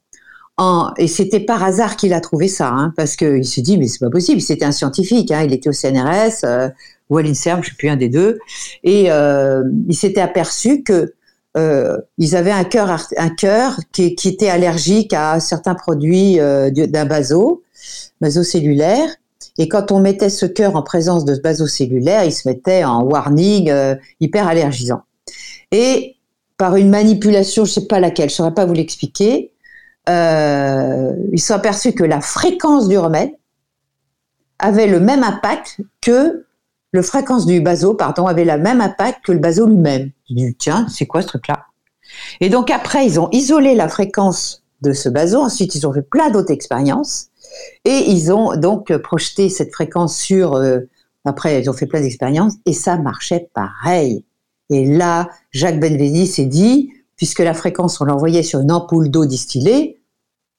en, 0.57 0.93
et 0.97 1.07
c'était 1.07 1.39
par 1.41 1.63
hasard 1.63 1.97
qu'il 1.97 2.13
a 2.13 2.21
trouvé 2.21 2.47
ça, 2.47 2.69
hein, 2.69 2.93
parce 2.95 3.15
qu'il 3.15 3.45
se 3.45 3.59
dit 3.61 3.77
mais 3.77 3.87
c'est 3.87 3.99
pas 3.99 4.09
possible. 4.09 4.39
C'était 4.41 4.65
un 4.65 4.71
scientifique, 4.71 5.31
hein, 5.31 5.43
il 5.43 5.53
était 5.53 5.69
au 5.69 5.73
CNRS 5.73 6.43
euh, 6.45 6.69
ou 7.09 7.17
à 7.17 7.21
l'INSERM, 7.23 7.63
je 7.63 7.69
sais 7.69 7.75
plus 7.77 7.89
un 7.89 7.97
des 7.97 8.09
deux, 8.09 8.39
et 8.83 9.11
euh, 9.11 9.63
il 9.87 9.95
s'était 9.95 10.21
aperçu 10.21 10.81
que 10.83 11.13
euh, 11.57 11.97
ils 12.17 12.35
avaient 12.35 12.51
un 12.51 12.63
cœur, 12.63 13.05
un 13.17 13.29
cœur 13.29 13.79
qui, 13.91 14.15
qui 14.15 14.29
était 14.29 14.49
allergique 14.49 15.13
à 15.13 15.39
certains 15.39 15.75
produits 15.75 16.39
euh, 16.39 16.69
du- 16.69 16.87
d'un 16.87 17.05
baso, 17.05 17.63
basocellulaire. 18.21 19.09
Et 19.57 19.69
quand 19.69 19.91
on 19.93 19.99
mettait 20.01 20.29
ce 20.29 20.45
cœur 20.45 20.75
en 20.75 20.83
présence 20.83 21.23
de 21.23 21.33
ce 21.33 21.39
basocellulaire, 21.39 22.25
il 22.25 22.33
se 22.33 22.47
mettait 22.47 22.83
en 22.83 23.03
warning 23.03 23.69
euh, 23.69 23.95
hyper 24.19 24.47
allergisant. 24.47 25.03
Et 25.71 26.15
par 26.57 26.75
une 26.75 26.89
manipulation, 26.89 27.63
je 27.63 27.71
sais 27.71 27.87
pas 27.87 27.99
laquelle, 28.01 28.29
je 28.29 28.35
saurais 28.35 28.53
pas 28.53 28.65
vous 28.65 28.73
l'expliquer, 28.73 29.51
euh, 30.09 31.13
ils 31.31 31.41
sont 31.41 31.53
aperçus 31.53 31.93
que 31.93 32.03
la 32.03 32.21
fréquence 32.21 32.87
du 32.87 32.97
remède 32.97 33.31
avait 34.59 34.87
le 34.87 34.99
même 34.99 35.23
impact 35.23 35.81
que 36.01 36.45
le 36.91 37.01
fréquence 37.01 37.45
du 37.45 37.59
baso, 37.59 37.93
pardon, 37.93 38.25
avait 38.25 38.45
le 38.45 38.57
même 38.57 38.79
impact 38.79 39.25
que 39.25 39.31
le 39.33 39.39
baso 39.39 39.65
lui-même. 39.65 40.11
J'ai 40.29 40.35
dit, 40.35 40.55
tiens, 40.55 40.87
c'est 40.89 41.05
quoi 41.05 41.21
ce 41.21 41.27
truc-là? 41.27 41.65
Et 42.39 42.49
donc 42.49 42.71
après, 42.71 43.05
ils 43.05 43.19
ont 43.19 43.29
isolé 43.31 43.75
la 43.75 43.89
fréquence 43.89 44.63
de 44.81 44.93
ce 44.93 45.09
baso. 45.09 45.41
Ensuite, 45.41 45.75
ils 45.75 45.85
ont 45.85 45.93
fait 45.93 46.01
plein 46.01 46.29
d'autres 46.29 46.51
expériences. 46.51 47.27
Et 47.83 48.11
ils 48.11 48.31
ont 48.31 48.55
donc 48.55 48.95
projeté 48.97 49.49
cette 49.49 49.73
fréquence 49.73 50.17
sur... 50.17 50.55
euh, 50.55 50.79
après, 51.25 51.61
ils 51.61 51.69
ont 51.69 51.73
fait 51.73 51.87
plein 51.87 52.01
d'expériences. 52.01 52.53
Et 52.65 52.73
ça 52.73 52.97
marchait 52.97 53.49
pareil. 53.53 54.23
Et 54.69 54.85
là, 54.85 55.29
Jacques 55.51 55.79
Benveniste 55.79 56.35
s'est 56.35 56.45
dit, 56.45 56.91
puisque 57.17 57.39
la 57.39 57.53
fréquence, 57.53 57.99
on 57.99 58.05
l'envoyait 58.05 58.43
sur 58.43 58.61
une 58.61 58.71
ampoule 58.71 59.09
d'eau 59.09 59.25
distillée, 59.25 59.94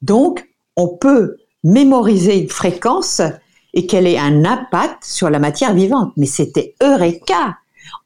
donc 0.03 0.49
on 0.77 0.89
peut 0.89 1.37
mémoriser 1.65 2.39
une 2.39 2.49
fréquence 2.49 3.23
et 3.75 3.87
qu'elle 3.87 4.07
ait 4.07 4.19
un 4.19 4.45
impact 4.45 5.05
sur 5.05 5.31
la 5.31 5.39
matière 5.39 5.75
vivante. 5.75 6.13
Mais 6.17 6.27
c'était 6.27 6.75
Eureka 6.83 7.57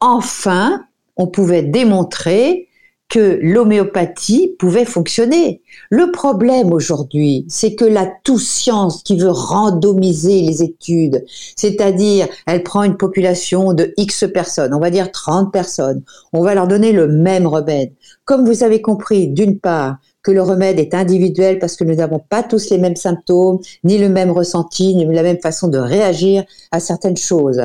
Enfin, 0.00 0.84
on 1.16 1.26
pouvait 1.26 1.62
démontrer 1.62 2.68
que 3.10 3.40
l'homéopathie 3.42 4.54
pouvait 4.58 4.84
fonctionner. 4.84 5.60
Le 5.90 6.12
problème 6.12 6.72
aujourd'hui, 6.72 7.44
c'est 7.48 7.74
que 7.74 7.84
la 7.84 8.10
tout-science 8.22 9.02
qui 9.02 9.18
veut 9.18 9.30
randomiser 9.30 10.42
les 10.42 10.62
études, 10.62 11.24
c'est-à-dire 11.56 12.28
elle 12.46 12.62
prend 12.62 12.84
une 12.84 12.96
population 12.96 13.74
de 13.74 13.92
X 13.96 14.24
personnes, 14.32 14.72
on 14.72 14.78
va 14.78 14.90
dire 14.90 15.10
30 15.10 15.52
personnes, 15.52 16.02
on 16.32 16.42
va 16.42 16.54
leur 16.54 16.68
donner 16.68 16.92
le 16.92 17.08
même 17.08 17.48
remède. 17.48 17.92
Comme 18.24 18.46
vous 18.46 18.62
avez 18.62 18.80
compris, 18.80 19.26
d'une 19.26 19.58
part, 19.58 19.98
que 20.22 20.30
le 20.30 20.42
remède 20.42 20.78
est 20.78 20.94
individuel 20.94 21.58
parce 21.58 21.76
que 21.76 21.84
nous 21.84 21.94
n'avons 21.94 22.20
pas 22.20 22.42
tous 22.42 22.70
les 22.70 22.78
mêmes 22.78 22.96
symptômes, 22.96 23.58
ni 23.84 23.98
le 23.98 24.08
même 24.08 24.30
ressenti, 24.30 24.94
ni 24.94 25.04
la 25.12 25.22
même 25.22 25.40
façon 25.40 25.66
de 25.66 25.78
réagir 25.78 26.44
à 26.70 26.78
certaines 26.78 27.16
choses. 27.16 27.62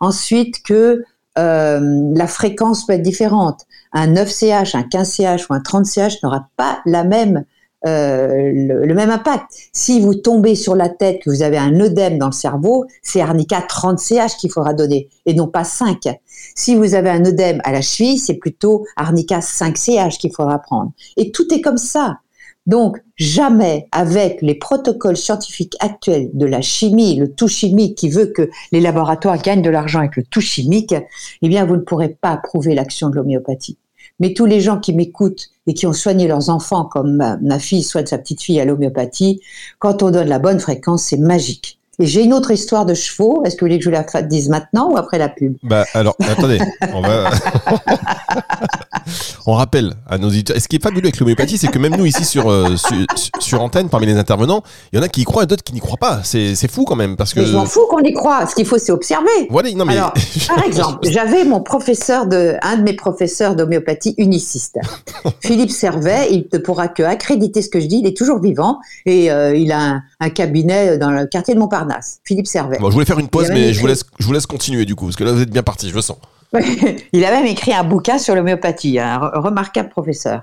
Ensuite, 0.00 0.62
que 0.62 1.02
euh, 1.38 2.12
la 2.14 2.26
fréquence 2.26 2.86
peut 2.86 2.92
être 2.92 3.02
différente. 3.02 3.60
Un 3.92 4.12
9CH, 4.12 4.76
un 4.76 4.82
15CH 4.82 5.46
ou 5.50 5.54
un 5.54 5.60
30CH 5.60 6.18
n'aura 6.22 6.48
pas 6.56 6.80
la 6.86 7.04
même 7.04 7.44
euh, 7.84 8.52
le, 8.54 8.94
même 8.94 9.10
impact. 9.10 9.46
Si 9.72 10.00
vous 10.00 10.14
tombez 10.14 10.54
sur 10.54 10.76
la 10.76 10.88
tête, 10.88 11.20
que 11.22 11.30
vous 11.30 11.42
avez 11.42 11.58
un 11.58 11.80
œdème 11.80 12.16
dans 12.16 12.26
le 12.26 12.32
cerveau, 12.32 12.86
c'est 13.02 13.20
arnica 13.20 13.60
30CH 13.60 14.38
qu'il 14.38 14.52
faudra 14.52 14.72
donner 14.72 15.08
et 15.26 15.34
non 15.34 15.48
pas 15.48 15.64
5. 15.64 16.08
Si 16.54 16.76
vous 16.76 16.94
avez 16.94 17.10
un 17.10 17.24
œdème 17.24 17.60
à 17.64 17.72
la 17.72 17.82
cheville, 17.82 18.18
c'est 18.18 18.34
plutôt 18.34 18.86
arnica 18.96 19.40
5CH 19.40 20.18
qu'il 20.18 20.32
faudra 20.32 20.60
prendre. 20.60 20.92
Et 21.16 21.32
tout 21.32 21.52
est 21.52 21.60
comme 21.60 21.78
ça. 21.78 22.18
Donc, 22.66 22.98
jamais 23.16 23.88
avec 23.90 24.40
les 24.40 24.54
protocoles 24.54 25.16
scientifiques 25.16 25.74
actuels 25.80 26.30
de 26.32 26.46
la 26.46 26.60
chimie, 26.60 27.16
le 27.16 27.34
tout 27.34 27.48
chimique 27.48 27.98
qui 27.98 28.08
veut 28.08 28.26
que 28.26 28.48
les 28.70 28.80
laboratoires 28.80 29.42
gagnent 29.42 29.62
de 29.62 29.70
l'argent 29.70 29.98
avec 29.98 30.14
le 30.14 30.22
tout 30.22 30.40
chimique, 30.40 30.94
eh 31.42 31.48
bien, 31.48 31.66
vous 31.66 31.74
ne 31.74 31.80
pourrez 31.82 32.10
pas 32.10 32.36
prouver 32.36 32.76
l'action 32.76 33.10
de 33.10 33.16
l'homéopathie. 33.16 33.78
Mais 34.22 34.34
tous 34.34 34.46
les 34.46 34.60
gens 34.60 34.78
qui 34.78 34.92
m'écoutent 34.92 35.50
et 35.66 35.74
qui 35.74 35.84
ont 35.84 35.92
soigné 35.92 36.28
leurs 36.28 36.48
enfants, 36.48 36.84
comme 36.84 37.16
ma, 37.16 37.58
fille 37.58 37.82
soigne 37.82 38.06
sa 38.06 38.18
petite 38.18 38.40
fille 38.40 38.60
à 38.60 38.64
l'homéopathie, 38.64 39.40
quand 39.80 40.04
on 40.04 40.12
donne 40.12 40.28
la 40.28 40.38
bonne 40.38 40.60
fréquence, 40.60 41.02
c'est 41.02 41.16
magique. 41.16 41.80
Et 41.98 42.06
j'ai 42.06 42.22
une 42.22 42.32
autre 42.32 42.50
histoire 42.50 42.86
de 42.86 42.94
chevaux. 42.94 43.42
Est-ce 43.44 43.54
que 43.54 43.60
vous 43.60 43.66
voulez 43.66 43.78
que 43.78 43.84
je 43.84 43.90
la 43.90 44.02
dise 44.22 44.48
maintenant 44.48 44.90
ou 44.90 44.96
après 44.96 45.18
la 45.18 45.28
pub? 45.28 45.56
Bah 45.62 45.84
alors, 45.92 46.16
attendez, 46.20 46.58
on 46.94 47.02
va... 47.02 47.30
on 49.46 49.52
rappelle 49.52 49.92
à 50.08 50.16
nos 50.16 50.28
auditeurs. 50.28 50.56
Et 50.56 50.60
ce 50.60 50.68
qui 50.68 50.76
est 50.76 50.82
fabuleux 50.82 51.04
avec 51.04 51.20
l'homéopathie, 51.20 51.58
c'est 51.58 51.68
que 51.68 51.78
même 51.78 51.94
nous 51.96 52.06
ici 52.06 52.24
sur, 52.24 52.50
euh, 52.50 52.76
sur, 52.76 52.96
sur 53.40 53.62
antenne, 53.62 53.90
parmi 53.90 54.06
les 54.06 54.16
intervenants, 54.16 54.62
il 54.90 54.98
y 54.98 55.02
en 55.02 55.04
a 55.04 55.08
qui 55.08 55.20
y 55.20 55.24
croient 55.24 55.42
et 55.42 55.46
d'autres 55.46 55.64
qui 55.64 55.74
n'y 55.74 55.80
croient 55.80 55.98
pas. 55.98 56.20
C'est, 56.24 56.54
c'est 56.54 56.70
fou 56.70 56.84
quand 56.84 56.96
même 56.96 57.16
parce 57.16 57.34
que. 57.34 57.40
Mais 57.40 57.46
je 57.46 57.56
m'en 57.56 57.66
fous 57.66 57.86
qu'on 57.90 58.00
y 58.00 58.14
croit. 58.14 58.46
Ce 58.46 58.54
qu'il 58.54 58.64
faut, 58.64 58.78
c'est 58.78 58.92
observer. 58.92 59.48
Voilà, 59.50 59.70
non 59.72 59.84
mais. 59.84 59.98
Alors, 59.98 60.14
par 60.48 60.64
exemple, 60.64 61.06
j'avais 61.10 61.44
mon 61.44 61.60
professeur 61.60 62.26
de, 62.26 62.54
un 62.62 62.78
de 62.78 62.82
mes 62.82 62.94
professeurs 62.94 63.54
d'homéopathie 63.54 64.14
uniciste, 64.16 64.78
Philippe 65.40 65.70
Servet. 65.70 66.28
Il 66.30 66.48
ne 66.50 66.58
pourra 66.58 66.88
que 66.88 67.02
accréditer 67.02 67.60
ce 67.60 67.68
que 67.68 67.80
je 67.80 67.86
dis. 67.86 67.98
Il 67.98 68.06
est 68.06 68.16
toujours 68.16 68.40
vivant 68.40 68.78
et 69.04 69.30
euh, 69.30 69.54
il 69.54 69.72
a 69.72 69.80
un, 69.80 70.02
un, 70.20 70.30
cabinet 70.30 70.96
dans 70.96 71.10
le 71.10 71.26
quartier 71.26 71.54
de 71.54 71.58
Montparnasse. 71.58 71.81
Philippe 72.24 72.46
Servet. 72.46 72.78
Bon, 72.78 72.88
je 72.88 72.94
voulais 72.94 73.06
faire 73.06 73.18
une 73.18 73.28
pause, 73.28 73.48
mais 73.50 73.72
je 73.72 73.80
vous, 73.80 73.86
laisse, 73.86 74.04
je 74.18 74.26
vous 74.26 74.32
laisse 74.32 74.46
continuer 74.46 74.84
du 74.84 74.94
coup, 74.94 75.06
parce 75.06 75.16
que 75.16 75.24
là 75.24 75.32
vous 75.32 75.42
êtes 75.42 75.50
bien 75.50 75.62
parti, 75.62 75.88
je 75.88 75.94
le 75.94 76.02
sens. 76.02 76.18
il 77.12 77.24
a 77.24 77.30
même 77.30 77.46
écrit 77.46 77.72
un 77.72 77.84
bouquin 77.84 78.18
sur 78.18 78.34
l'homéopathie, 78.34 78.98
un 78.98 79.18
remarquable 79.18 79.88
professeur. 79.88 80.42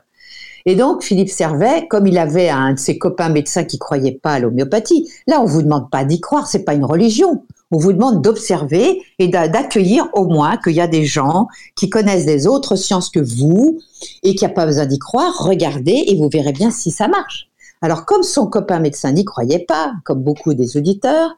Et 0.66 0.76
donc, 0.76 1.04
Philippe 1.04 1.30
Servet, 1.30 1.88
comme 1.88 2.08
il 2.08 2.18
avait 2.18 2.50
un 2.50 2.74
de 2.74 2.80
ses 2.80 2.98
copains 2.98 3.30
médecins 3.30 3.64
qui 3.64 3.80
croyait 3.80 4.20
pas 4.22 4.34
à 4.34 4.40
l'homéopathie, 4.40 5.10
là, 5.28 5.42
on 5.42 5.46
vous 5.46 5.62
demande 5.62 5.90
pas 5.90 6.04
d'y 6.04 6.20
croire, 6.20 6.48
c'est 6.48 6.64
pas 6.64 6.74
une 6.74 6.86
religion. 6.86 7.44
On 7.72 7.78
vous 7.78 7.94
demande 7.94 8.22
d'observer 8.22 9.02
et 9.20 9.28
d'accueillir 9.28 10.08
au 10.14 10.26
moins 10.26 10.58
qu'il 10.58 10.74
y 10.74 10.82
a 10.82 10.88
des 10.88 11.06
gens 11.06 11.48
qui 11.76 11.90
connaissent 11.90 12.26
des 12.26 12.48
autres 12.48 12.76
sciences 12.76 13.10
que 13.10 13.20
vous 13.20 13.80
et 14.24 14.34
qu'il 14.34 14.48
n'y 14.48 14.52
a 14.52 14.56
pas 14.56 14.66
besoin 14.66 14.88
d'y 14.88 14.98
croire. 14.98 15.34
Regardez 15.40 16.04
et 16.08 16.16
vous 16.16 16.30
verrez 16.30 16.52
bien 16.52 16.72
si 16.72 16.90
ça 16.90 17.08
marche. 17.08 17.49
Alors, 17.82 18.06
comme 18.06 18.24
son 18.24 18.48
copain 18.48 18.80
médecin 18.80 19.12
n'y 19.12 19.24
croyait 19.24 19.66
pas, 19.66 19.94
comme 20.04 20.22
beaucoup 20.22 20.54
des 20.54 20.76
auditeurs, 20.76 21.36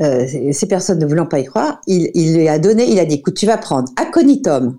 euh, 0.00 0.26
ces 0.52 0.66
personnes 0.66 0.98
ne 0.98 1.06
voulant 1.06 1.26
pas 1.26 1.38
y 1.38 1.44
croire, 1.44 1.80
il, 1.86 2.10
il, 2.14 2.36
lui 2.36 2.48
a 2.48 2.58
donné, 2.58 2.90
il 2.90 2.98
a 2.98 3.04
dit, 3.04 3.16
écoute, 3.16 3.34
tu 3.34 3.46
vas 3.46 3.58
prendre 3.58 3.88
aconitum 3.96 4.78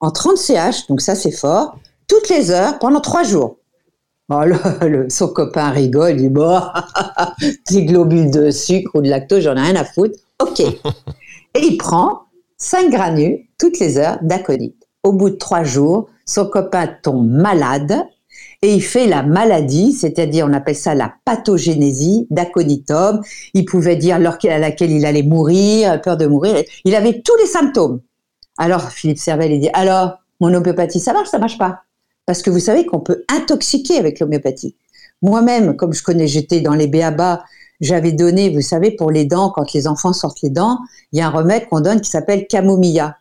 en 0.00 0.10
30 0.10 0.36
CH, 0.36 0.88
donc 0.88 1.00
ça 1.00 1.14
c'est 1.14 1.30
fort, 1.30 1.78
toutes 2.08 2.28
les 2.28 2.50
heures 2.50 2.78
pendant 2.78 3.00
trois 3.00 3.22
jours. 3.22 3.58
Oh, 4.30 4.42
le, 4.44 4.56
le, 4.88 5.10
son 5.10 5.28
copain 5.28 5.70
rigole, 5.70 6.12
il 6.12 6.22
dit, 6.22 6.28
bon, 6.28 6.60
des 7.70 7.84
globules 7.84 8.30
de 8.30 8.50
sucre 8.50 8.92
ou 8.94 9.02
de 9.02 9.08
lactose, 9.08 9.42
j'en 9.42 9.56
ai 9.56 9.60
rien 9.60 9.76
à 9.76 9.84
foutre. 9.84 10.18
OK. 10.40 10.60
Et 11.54 11.60
il 11.60 11.76
prend 11.76 12.22
5 12.56 12.90
granules 12.90 13.40
toutes 13.58 13.78
les 13.78 13.98
heures 13.98 14.18
d'aconite. 14.22 14.76
Au 15.02 15.12
bout 15.12 15.30
de 15.30 15.36
trois 15.36 15.64
jours, 15.64 16.08
son 16.24 16.46
copain 16.46 16.88
tombe 17.02 17.28
malade 17.28 18.04
et 18.62 18.74
il 18.74 18.82
fait 18.82 19.08
la 19.08 19.24
maladie, 19.24 19.92
c'est-à-dire 19.92 20.46
on 20.48 20.52
appelle 20.52 20.76
ça 20.76 20.94
la 20.94 21.12
pathogénésie 21.24 22.28
d'aconitum. 22.30 23.20
Il 23.54 23.64
pouvait 23.64 23.96
dire 23.96 24.20
l'heure 24.20 24.38
à 24.44 24.58
laquelle 24.58 24.92
il 24.92 25.04
allait 25.04 25.24
mourir, 25.24 26.00
peur 26.00 26.16
de 26.16 26.26
mourir. 26.26 26.62
Il 26.84 26.94
avait 26.94 27.22
tous 27.22 27.36
les 27.38 27.46
symptômes. 27.46 28.00
Alors 28.58 28.90
Philippe 28.90 29.18
Servel, 29.18 29.52
il 29.52 29.60
dit 29.60 29.70
alors 29.72 30.18
mon 30.40 30.54
homéopathie, 30.54 31.00
ça 31.00 31.12
marche, 31.12 31.28
ça 31.28 31.38
marche 31.38 31.58
pas 31.58 31.82
Parce 32.24 32.42
que 32.42 32.50
vous 32.50 32.60
savez 32.60 32.86
qu'on 32.86 33.00
peut 33.00 33.24
intoxiquer 33.28 33.98
avec 33.98 34.20
l'homéopathie. 34.20 34.76
Moi-même, 35.22 35.76
comme 35.76 35.92
je 35.92 36.02
connais, 36.02 36.28
j'étais 36.28 36.60
dans 36.60 36.74
les 36.74 36.86
béabas, 36.86 37.42
j'avais 37.80 38.12
donné, 38.12 38.50
vous 38.50 38.60
savez, 38.60 38.92
pour 38.92 39.10
les 39.10 39.24
dents, 39.24 39.50
quand 39.50 39.72
les 39.72 39.88
enfants 39.88 40.12
sortent 40.12 40.42
les 40.42 40.50
dents, 40.50 40.78
il 41.12 41.18
y 41.18 41.22
a 41.22 41.26
un 41.26 41.30
remède 41.30 41.68
qu'on 41.68 41.80
donne 41.80 42.00
qui 42.00 42.10
s'appelle 42.10 42.46
camomilla. 42.46 43.16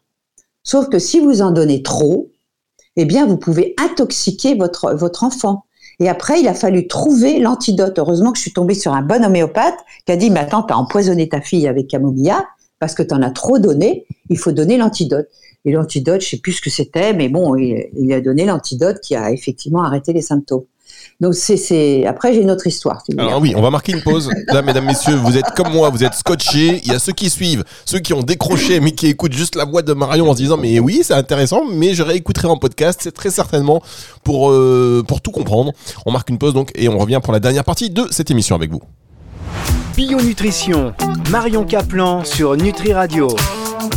Sauf 0.63 0.89
que 0.89 0.99
si 0.99 1.19
vous 1.19 1.41
en 1.41 1.51
donnez 1.51 1.81
trop, 1.81 2.31
eh 2.95 3.05
bien, 3.05 3.25
vous 3.25 3.37
pouvez 3.37 3.73
intoxiquer 3.77 4.55
votre, 4.55 4.93
votre 4.93 5.23
enfant. 5.23 5.65
Et 5.99 6.09
après, 6.09 6.39
il 6.39 6.47
a 6.47 6.53
fallu 6.53 6.87
trouver 6.87 7.39
l'antidote. 7.39 7.99
Heureusement 7.99 8.31
que 8.31 8.37
je 8.37 8.43
suis 8.43 8.53
tombée 8.53 8.73
sur 8.73 8.93
un 8.93 9.01
bon 9.01 9.23
homéopathe 9.23 9.77
qui 10.05 10.11
a 10.11 10.17
dit, 10.17 10.29
mais 10.29 10.39
attends, 10.39 10.63
t'as 10.63 10.75
empoisonné 10.75 11.29
ta 11.29 11.41
fille 11.41 11.67
avec 11.67 11.87
camomilla 11.87 12.47
parce 12.79 12.95
que 12.95 13.03
t'en 13.03 13.21
as 13.21 13.29
trop 13.29 13.59
donné, 13.59 14.07
il 14.29 14.39
faut 14.39 14.51
donner 14.51 14.77
l'antidote. 14.77 15.27
Et 15.65 15.71
l'antidote, 15.71 16.21
je 16.21 16.29
sais 16.29 16.37
plus 16.37 16.53
ce 16.53 16.61
que 16.61 16.71
c'était, 16.71 17.13
mais 17.13 17.29
bon, 17.29 17.55
il, 17.55 17.87
il 17.95 18.11
a 18.13 18.21
donné 18.21 18.45
l'antidote 18.45 18.99
qui 19.01 19.15
a 19.15 19.31
effectivement 19.31 19.83
arrêté 19.83 20.13
les 20.13 20.23
symptômes. 20.23 20.63
Donc 21.19 21.35
c'est 21.35 22.05
après 22.05 22.33
j'ai 22.33 22.41
une 22.41 22.51
autre 22.51 22.65
histoire. 22.67 23.03
Alors 23.17 23.39
oui, 23.39 23.53
on 23.55 23.61
va 23.61 23.69
marquer 23.69 23.91
une 23.93 24.01
pause. 24.01 24.29
Là, 24.47 24.61
mesdames, 24.61 24.85
messieurs, 24.85 25.15
vous 25.15 25.37
êtes 25.37 25.51
comme 25.55 25.71
moi, 25.71 25.89
vous 25.89 26.03
êtes 26.03 26.13
scotchés. 26.13 26.81
Il 26.83 26.91
y 26.91 26.95
a 26.95 26.99
ceux 26.99 27.13
qui 27.13 27.29
suivent, 27.29 27.63
ceux 27.85 27.99
qui 27.99 28.13
ont 28.13 28.23
décroché, 28.23 28.79
mais 28.79 28.91
qui 28.91 29.07
écoutent 29.07 29.33
juste 29.33 29.55
la 29.55 29.65
voix 29.65 29.81
de 29.81 29.93
Marion 29.93 30.29
en 30.29 30.33
se 30.33 30.37
disant 30.37 30.57
mais 30.57 30.79
oui, 30.79 31.01
c'est 31.03 31.13
intéressant, 31.13 31.63
mais 31.71 31.93
je 31.93 32.03
réécouterai 32.03 32.47
en 32.47 32.57
podcast. 32.57 33.01
C'est 33.03 33.11
très 33.11 33.29
certainement 33.29 33.81
pour 34.23 34.51
euh, 34.51 35.03
pour 35.07 35.21
tout 35.21 35.31
comprendre. 35.31 35.73
On 36.05 36.11
marque 36.11 36.29
une 36.29 36.37
pause 36.37 36.53
donc 36.53 36.71
et 36.75 36.89
on 36.89 36.97
revient 36.97 37.19
pour 37.23 37.33
la 37.33 37.39
dernière 37.39 37.63
partie 37.63 37.89
de 37.89 38.07
cette 38.11 38.31
émission 38.31 38.55
avec 38.55 38.71
vous. 38.71 38.81
Bio 39.95 40.21
Nutrition, 40.21 40.93
Marion 41.29 41.65
Caplan 41.65 42.23
sur 42.23 42.55
Nutri 42.55 42.93
Radio. 42.93 43.27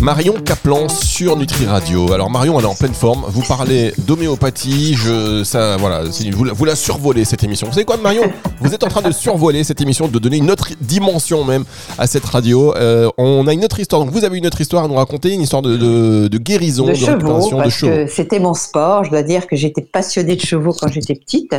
Marion 0.00 0.34
Caplan 0.34 0.88
sur 0.88 1.36
Nutri 1.36 1.66
Radio. 1.66 2.12
Alors 2.12 2.30
Marion, 2.30 2.58
elle 2.58 2.64
est 2.64 2.68
en 2.68 2.74
pleine 2.74 2.94
forme. 2.94 3.24
Vous 3.28 3.42
parlez 3.42 3.92
d'homéopathie. 3.98 4.94
Je, 4.94 5.44
ça, 5.44 5.76
voilà, 5.76 6.02
vous, 6.32 6.46
vous 6.52 6.64
la 6.64 6.76
survolez 6.76 7.24
cette 7.24 7.42
émission. 7.44 7.66
Vous 7.66 7.72
savez 7.72 7.84
quoi, 7.84 7.96
Marion? 7.96 8.22
Vous 8.60 8.74
êtes 8.74 8.84
en 8.84 8.88
train 8.88 9.02
de 9.02 9.12
survoler 9.12 9.64
cette 9.64 9.80
émission, 9.80 10.08
de 10.08 10.18
donner 10.18 10.36
une 10.38 10.50
autre 10.50 10.68
dimension 10.80 11.44
même 11.44 11.64
à 11.98 12.06
cette 12.06 12.24
radio. 12.24 12.74
Euh, 12.76 13.08
on 13.18 13.46
a 13.46 13.52
une 13.52 13.64
autre 13.64 13.80
histoire. 13.80 14.02
Donc 14.02 14.12
vous 14.12 14.24
avez 14.24 14.38
une 14.38 14.46
autre 14.46 14.60
histoire 14.60 14.84
à 14.84 14.88
nous 14.88 14.94
raconter, 14.94 15.32
une 15.32 15.42
histoire 15.42 15.62
de, 15.62 15.76
de, 15.76 16.28
de 16.28 16.38
guérison, 16.38 16.84
de, 16.84 16.90
de 16.90 16.94
chevaux, 16.94 17.62
de 17.62 17.70
chevaux. 17.70 18.06
C'était 18.08 18.38
mon 18.38 18.54
sport. 18.54 19.04
Je 19.04 19.10
dois 19.10 19.22
dire 19.22 19.46
que 19.46 19.56
j'étais 19.56 19.82
passionnée 19.82 20.36
de 20.36 20.40
chevaux 20.40 20.72
quand 20.72 20.88
j'étais 20.88 21.14
petite, 21.14 21.54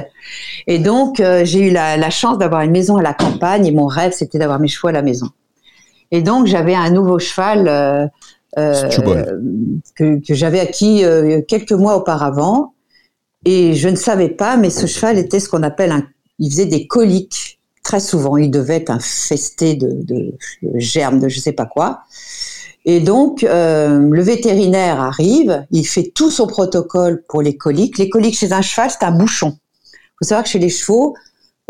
et 0.67 0.79
donc 0.79 1.19
euh, 1.19 1.45
j'ai 1.45 1.59
eu 1.59 1.71
la, 1.71 1.97
la 1.97 2.09
chance 2.09 2.37
d'avoir 2.37 2.61
une 2.61 2.71
maison 2.71 2.97
à 2.97 3.01
la 3.01 3.13
campagne. 3.13 3.65
Et 3.65 3.71
mon 3.71 3.87
rêve, 3.87 4.13
c'était 4.15 4.37
d'avoir 4.37 4.59
mes 4.59 4.67
chevaux 4.67 4.87
à 4.87 4.91
la 4.91 5.01
maison. 5.01 5.27
Et 6.11 6.21
donc 6.21 6.47
j'avais 6.47 6.75
un 6.75 6.89
nouveau 6.89 7.19
cheval 7.19 7.67
euh, 7.67 8.07
euh, 8.57 8.89
que, 9.95 10.19
que 10.25 10.33
j'avais 10.33 10.59
acquis 10.59 11.03
euh, 11.03 11.41
quelques 11.47 11.71
mois 11.71 11.97
auparavant. 11.97 12.73
Et 13.45 13.73
je 13.73 13.89
ne 13.89 13.95
savais 13.95 14.29
pas, 14.29 14.57
mais 14.57 14.69
ce 14.69 14.87
cheval 14.87 15.19
était 15.19 15.39
ce 15.39 15.49
qu'on 15.49 15.63
appelle 15.63 15.91
un. 15.91 16.03
Il 16.39 16.51
faisait 16.51 16.65
des 16.65 16.87
coliques 16.87 17.59
très 17.83 17.99
souvent. 17.99 18.37
Il 18.37 18.49
devait 18.49 18.77
être 18.77 18.89
infesté 18.89 19.75
de, 19.75 19.89
de, 19.91 20.33
de 20.63 20.79
germes, 20.79 21.19
de 21.19 21.29
je 21.29 21.39
sais 21.39 21.51
pas 21.51 21.65
quoi. 21.65 22.01
Et 22.85 22.99
donc, 22.99 23.43
euh, 23.43 24.09
le 24.11 24.21
vétérinaire 24.21 25.01
arrive, 25.01 25.65
il 25.71 25.85
fait 25.85 26.11
tout 26.13 26.29
son 26.29 26.45
protocole 26.45 27.23
pour 27.27 27.41
les 27.41 27.57
coliques. 27.57 27.97
Les 27.97 28.09
coliques 28.09 28.37
chez 28.37 28.51
un 28.51 28.61
cheval, 28.61 28.91
c'est 28.91 29.03
un 29.03 29.11
bouchon. 29.11 29.57
Il 29.83 30.17
faut 30.19 30.25
savoir 30.25 30.43
que 30.43 30.49
chez 30.49 30.59
les 30.59 30.69
chevaux, 30.69 31.15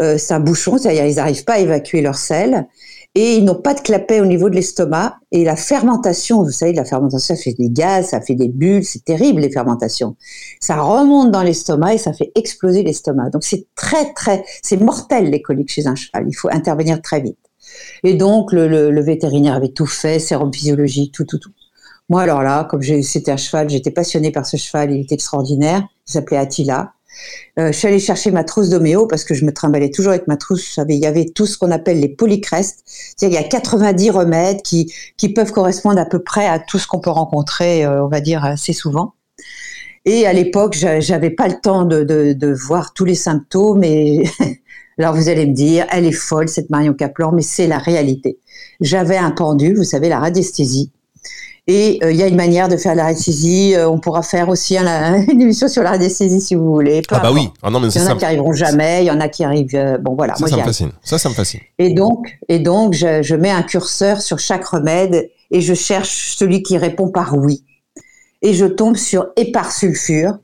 euh, 0.02 0.18
c'est 0.18 0.34
un 0.34 0.42
bouchon, 0.42 0.78
c'est-à-dire 0.78 1.06
ils 1.06 1.16
n'arrivent 1.16 1.46
pas 1.46 1.54
à 1.54 1.60
évacuer 1.60 2.02
leur 2.02 2.16
sel 2.16 2.68
et 3.16 3.38
ils 3.38 3.46
n'ont 3.46 3.56
pas 3.56 3.74
de 3.74 3.80
clapet 3.80 4.20
au 4.20 4.26
niveau 4.26 4.50
de 4.50 4.56
l'estomac. 4.56 5.18
Et 5.32 5.46
la 5.46 5.56
fermentation, 5.56 6.44
vous 6.44 6.52
savez, 6.52 6.74
la 6.74 6.84
fermentation, 6.84 7.36
ça 7.36 7.42
fait 7.42 7.54
des 7.54 7.70
gaz, 7.70 8.08
ça 8.10 8.20
fait 8.20 8.36
des 8.36 8.50
bulles, 8.50 8.84
c'est 8.84 9.06
terrible 9.06 9.42
les 9.42 9.50
fermentations. 9.50 10.18
Ça 10.60 10.82
remonte 10.82 11.32
dans 11.32 11.42
l'estomac 11.42 11.94
et 11.94 11.98
ça 11.98 12.12
fait 12.12 12.32
exploser 12.36 12.84
l'estomac. 12.84 13.30
Donc 13.30 13.46
c'est 13.46 13.68
très 13.76 14.14
très, 14.14 14.44
c'est 14.62 14.78
mortel 14.82 15.30
les 15.30 15.42
coliques 15.42 15.72
chez 15.72 15.88
un 15.88 15.96
cheval. 15.96 16.26
Il 16.28 16.34
faut 16.34 16.50
intervenir 16.52 17.02
très 17.02 17.22
vite. 17.22 17.40
Et 18.04 18.16
donc 18.16 18.52
le, 18.52 18.68
le, 18.68 18.92
le 18.92 19.02
vétérinaire 19.02 19.56
avait 19.56 19.70
tout 19.70 19.88
fait, 19.88 20.20
sérum 20.20 20.54
physiologique, 20.54 21.14
tout 21.14 21.26
tout 21.26 21.40
tout. 21.40 21.52
Moi 22.10 22.22
alors 22.22 22.44
là, 22.44 22.66
comme 22.66 22.84
c'était 22.84 23.32
un 23.32 23.38
cheval, 23.38 23.70
j'étais 23.70 23.92
passionnée 23.92 24.32
par 24.32 24.46
ce 24.46 24.58
cheval, 24.58 24.92
il 24.92 25.02
était 25.02 25.16
extraordinaire. 25.16 25.88
il 26.08 26.12
s'appelait 26.12 26.38
Attila. 26.38 26.95
Euh, 27.58 27.72
je 27.72 27.78
suis 27.78 27.88
allée 27.88 28.00
chercher 28.00 28.32
ma 28.32 28.44
trousse 28.44 28.70
d'homéo 28.70 29.08
parce 29.08 29.24
que 29.24 29.34
je 29.34 29.46
me 29.46 29.54
trimballais 29.54 29.90
toujours 29.90 30.12
avec 30.12 30.28
ma 30.28 30.38
trousse. 30.38 30.80
Il 30.90 30.96
y 30.96 31.06
avait 31.06 31.26
tout 31.26 31.46
ce 31.46 31.58
qu'on 31.58 31.72
appelle 31.72 32.00
les 32.00 32.10
polycrestes. 32.10 32.84
Il 33.22 33.32
y 33.32 33.38
a 33.38 33.44
90 33.44 34.10
remèdes 34.12 34.62
qui, 34.62 34.92
peuvent 35.36 35.52
correspondre 35.52 36.00
à 36.00 36.06
peu 36.06 36.20
près 36.20 36.48
à 36.48 36.60
tout 36.60 36.80
ce 36.80 36.88
qu'on 36.88 37.00
peut 37.00 37.10
rencontrer, 37.10 37.86
euh, 37.86 38.04
on 38.04 38.08
va 38.08 38.22
dire, 38.22 38.44
assez 38.44 38.74
souvent. 38.74 39.14
Et 40.06 40.28
à 40.28 40.34
l'époque, 40.34 40.76
j'avais 40.76 41.32
pas 41.32 41.48
le 41.48 41.60
temps 41.62 41.86
de, 41.86 42.54
voir 42.54 42.94
tous 42.94 43.06
les 43.06 43.16
symptômes. 43.16 43.84
Et 43.84 44.24
alors 45.00 45.16
vous 45.16 45.30
allez 45.30 45.48
me 45.48 45.54
dire, 45.54 45.88
elle 45.92 46.06
est 46.06 46.12
folle 46.12 46.48
cette 46.48 46.70
Marion 46.70 46.94
Kaplan, 46.94 47.32
mais 47.32 47.42
c'est 47.42 47.68
la 47.68 47.80
réalité. 47.80 48.40
J'avais 48.82 49.18
un 49.18 49.32
pendule, 49.32 49.78
vous 49.78 49.84
savez, 49.84 50.10
la 50.10 50.20
radiesthésie. 50.20 50.92
Et 51.68 52.00
euh, 52.04 52.12
il 52.12 52.18
y 52.18 52.22
a 52.22 52.28
une 52.28 52.36
manière 52.36 52.68
de 52.68 52.78
faire 52.78 52.94
la 52.94 53.06
radiesthésie. 53.06 53.74
Euh, 53.76 53.90
on 53.90 54.00
pourra 54.00 54.22
faire 54.22 54.50
aussi 54.50 54.78
une 54.78 55.42
émission 55.42 55.68
sur 55.68 55.82
la 55.82 55.92
radiesthésie 55.92 56.40
si 56.40 56.54
vous 56.54 56.72
voulez. 56.72 57.02
ah 57.10 57.20
bah 57.20 57.32
oui. 57.32 57.50
Ah 57.64 57.72
non, 57.72 57.80
mais 57.80 57.88
il 57.88 58.00
y 58.00 58.04
en 58.04 58.08
a 58.08 58.16
qui 58.16 58.26
arriveront 58.26 58.54
jamais. 58.54 59.04
Il 59.04 59.08
y 59.08 59.12
en 59.12 59.20
a 59.20 59.30
qui 59.30 59.44
arrivent. 59.44 59.74
Euh, 59.74 59.98
bon 59.98 60.14
voilà. 60.16 60.36
Ça, 60.36 60.42
moi, 60.42 60.50
ça 60.50 60.58
me 60.58 60.64
fascine. 60.64 60.92
Ça, 61.04 61.18
ça 61.18 61.30
me 61.30 61.34
fascine. 61.34 61.62
Et 61.80 61.94
donc, 61.94 62.38
et 62.50 62.60
donc, 62.60 62.94
je, 62.94 63.24
je 63.24 63.36
mets 63.36 63.50
un 63.50 63.64
curseur 63.64 64.22
sur 64.22 64.38
chaque 64.38 64.66
remède 64.66 65.30
et 65.50 65.62
je 65.62 65.74
cherche 65.74 66.36
celui 66.38 66.62
qui 66.62 66.78
répond 66.78 67.10
par 67.10 67.36
oui 67.36 67.64
et 68.46 68.54
je 68.54 68.66
tombe 68.68 68.96
sur 68.96 69.30
éparsulfure, 69.38 70.38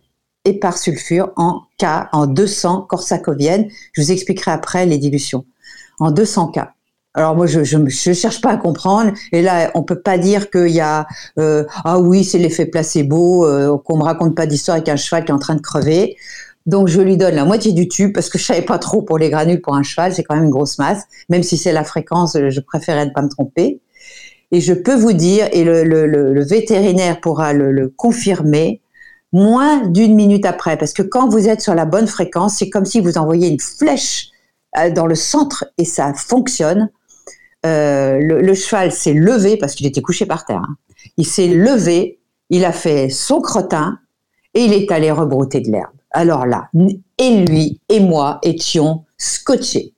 éparsulfure 0.44 1.32
en 1.36 1.62
K, 1.80 1.86
en 2.12 2.26
200 2.26 2.88
corsacovienne. 2.90 3.70
Je 3.94 4.02
vous 4.02 4.12
expliquerai 4.12 4.50
après 4.50 4.88
les 4.88 4.98
dilutions. 4.98 5.46
En 6.00 6.10
200 6.10 6.48
K. 6.48 6.60
Alors 7.14 7.36
moi, 7.36 7.46
je, 7.46 7.64
je, 7.64 8.14
cherche 8.14 8.40
pas 8.40 8.52
à 8.52 8.58
comprendre. 8.58 9.12
Et 9.34 9.42
là, 9.42 9.72
on 9.76 9.84
peut 9.84 10.00
pas 10.00 10.18
dire 10.18 10.50
qu'il 10.50 10.70
y 10.70 10.80
a 10.80 11.08
euh, 11.38 11.66
ah 11.84 12.00
oui, 12.00 12.24
c'est 12.24 12.38
l'effet 12.38 12.66
placebo, 12.66 13.46
euh, 13.46 13.78
qu'on 13.84 13.98
me 13.98 14.04
raconte 14.04 14.36
pas 14.36 14.46
d'histoire 14.46 14.78
avec 14.78 14.88
un 14.88 14.96
cheval 14.96 15.26
qui 15.26 15.32
est 15.32 15.36
en 15.36 15.40
train 15.40 15.56
de 15.56 15.62
crever. 15.62 16.16
Donc 16.66 16.88
je 16.88 17.02
lui 17.02 17.18
donne 17.18 17.36
la 17.36 17.44
moitié 17.44 17.74
du 17.74 17.88
tube 17.88 18.14
parce 18.14 18.30
que 18.30 18.38
je 18.38 18.44
savais 18.44 18.62
pas 18.62 18.78
trop 18.80 19.02
pour 19.02 19.18
les 19.18 19.30
granules 19.30 19.62
pour 19.62 19.76
un 19.76 19.84
cheval, 19.84 20.14
c'est 20.14 20.24
quand 20.24 20.36
même 20.36 20.46
une 20.46 20.52
grosse 20.52 20.78
masse. 20.78 21.04
Même 21.28 21.44
si 21.44 21.58
c'est 21.58 21.74
la 21.74 21.84
fréquence, 21.84 22.38
je 22.38 22.60
préférais 22.62 23.06
ne 23.06 23.12
pas 23.12 23.24
me 23.24 23.30
tromper. 23.30 23.82
Et 24.52 24.62
je 24.62 24.74
peux 24.74 24.96
vous 24.96 25.14
dire, 25.14 25.48
et 25.52 25.64
le, 25.64 25.84
le, 25.84 26.06
le 26.08 26.44
vétérinaire 26.46 27.20
pourra 27.20 27.54
le, 27.54 27.72
le 27.72 27.88
confirmer, 27.88 28.82
moins 29.34 29.88
d'une 29.88 30.14
minute 30.14 30.46
après, 30.46 30.78
parce 30.78 30.94
que 30.94 31.02
quand 31.02 31.30
vous 31.30 31.48
êtes 31.48 31.62
sur 31.62 31.74
la 31.74 31.86
bonne 31.86 32.08
fréquence, 32.08 32.58
c'est 32.58 32.70
comme 32.70 32.86
si 32.86 33.00
vous 33.00 33.18
envoyez 33.18 33.48
une 33.48 33.60
flèche 33.60 34.30
euh, 34.78 34.90
dans 34.90 35.08
le 35.08 35.16
centre 35.16 35.66
et 35.78 35.86
ça 35.86 36.14
fonctionne. 36.14 36.90
Euh, 37.66 38.18
le, 38.20 38.54
cheval 38.54 38.92
s'est 38.92 39.14
levé 39.14 39.58
parce 39.58 39.76
qu'il 39.76 39.86
était 39.86 40.02
couché 40.02 40.26
par 40.26 40.46
terre. 40.46 40.64
Hein. 40.68 40.76
Il 41.18 41.26
s'est 41.26 41.48
levé, 41.48 42.20
il 42.50 42.66
a 42.66 42.72
fait 42.72 43.10
son 43.10 43.40
crottin 43.42 44.00
et 44.54 44.66
il 44.66 44.74
est 44.74 44.92
allé 44.92 45.12
rebrouter 45.12 45.62
de 45.62 45.72
l'herbe. 45.72 45.94
Alors 46.12 46.46
là, 46.46 46.70
et 47.18 47.46
lui 47.46 47.80
et 47.88 48.00
moi 48.00 48.40
étions 48.44 49.06
scotchés. 49.18 49.94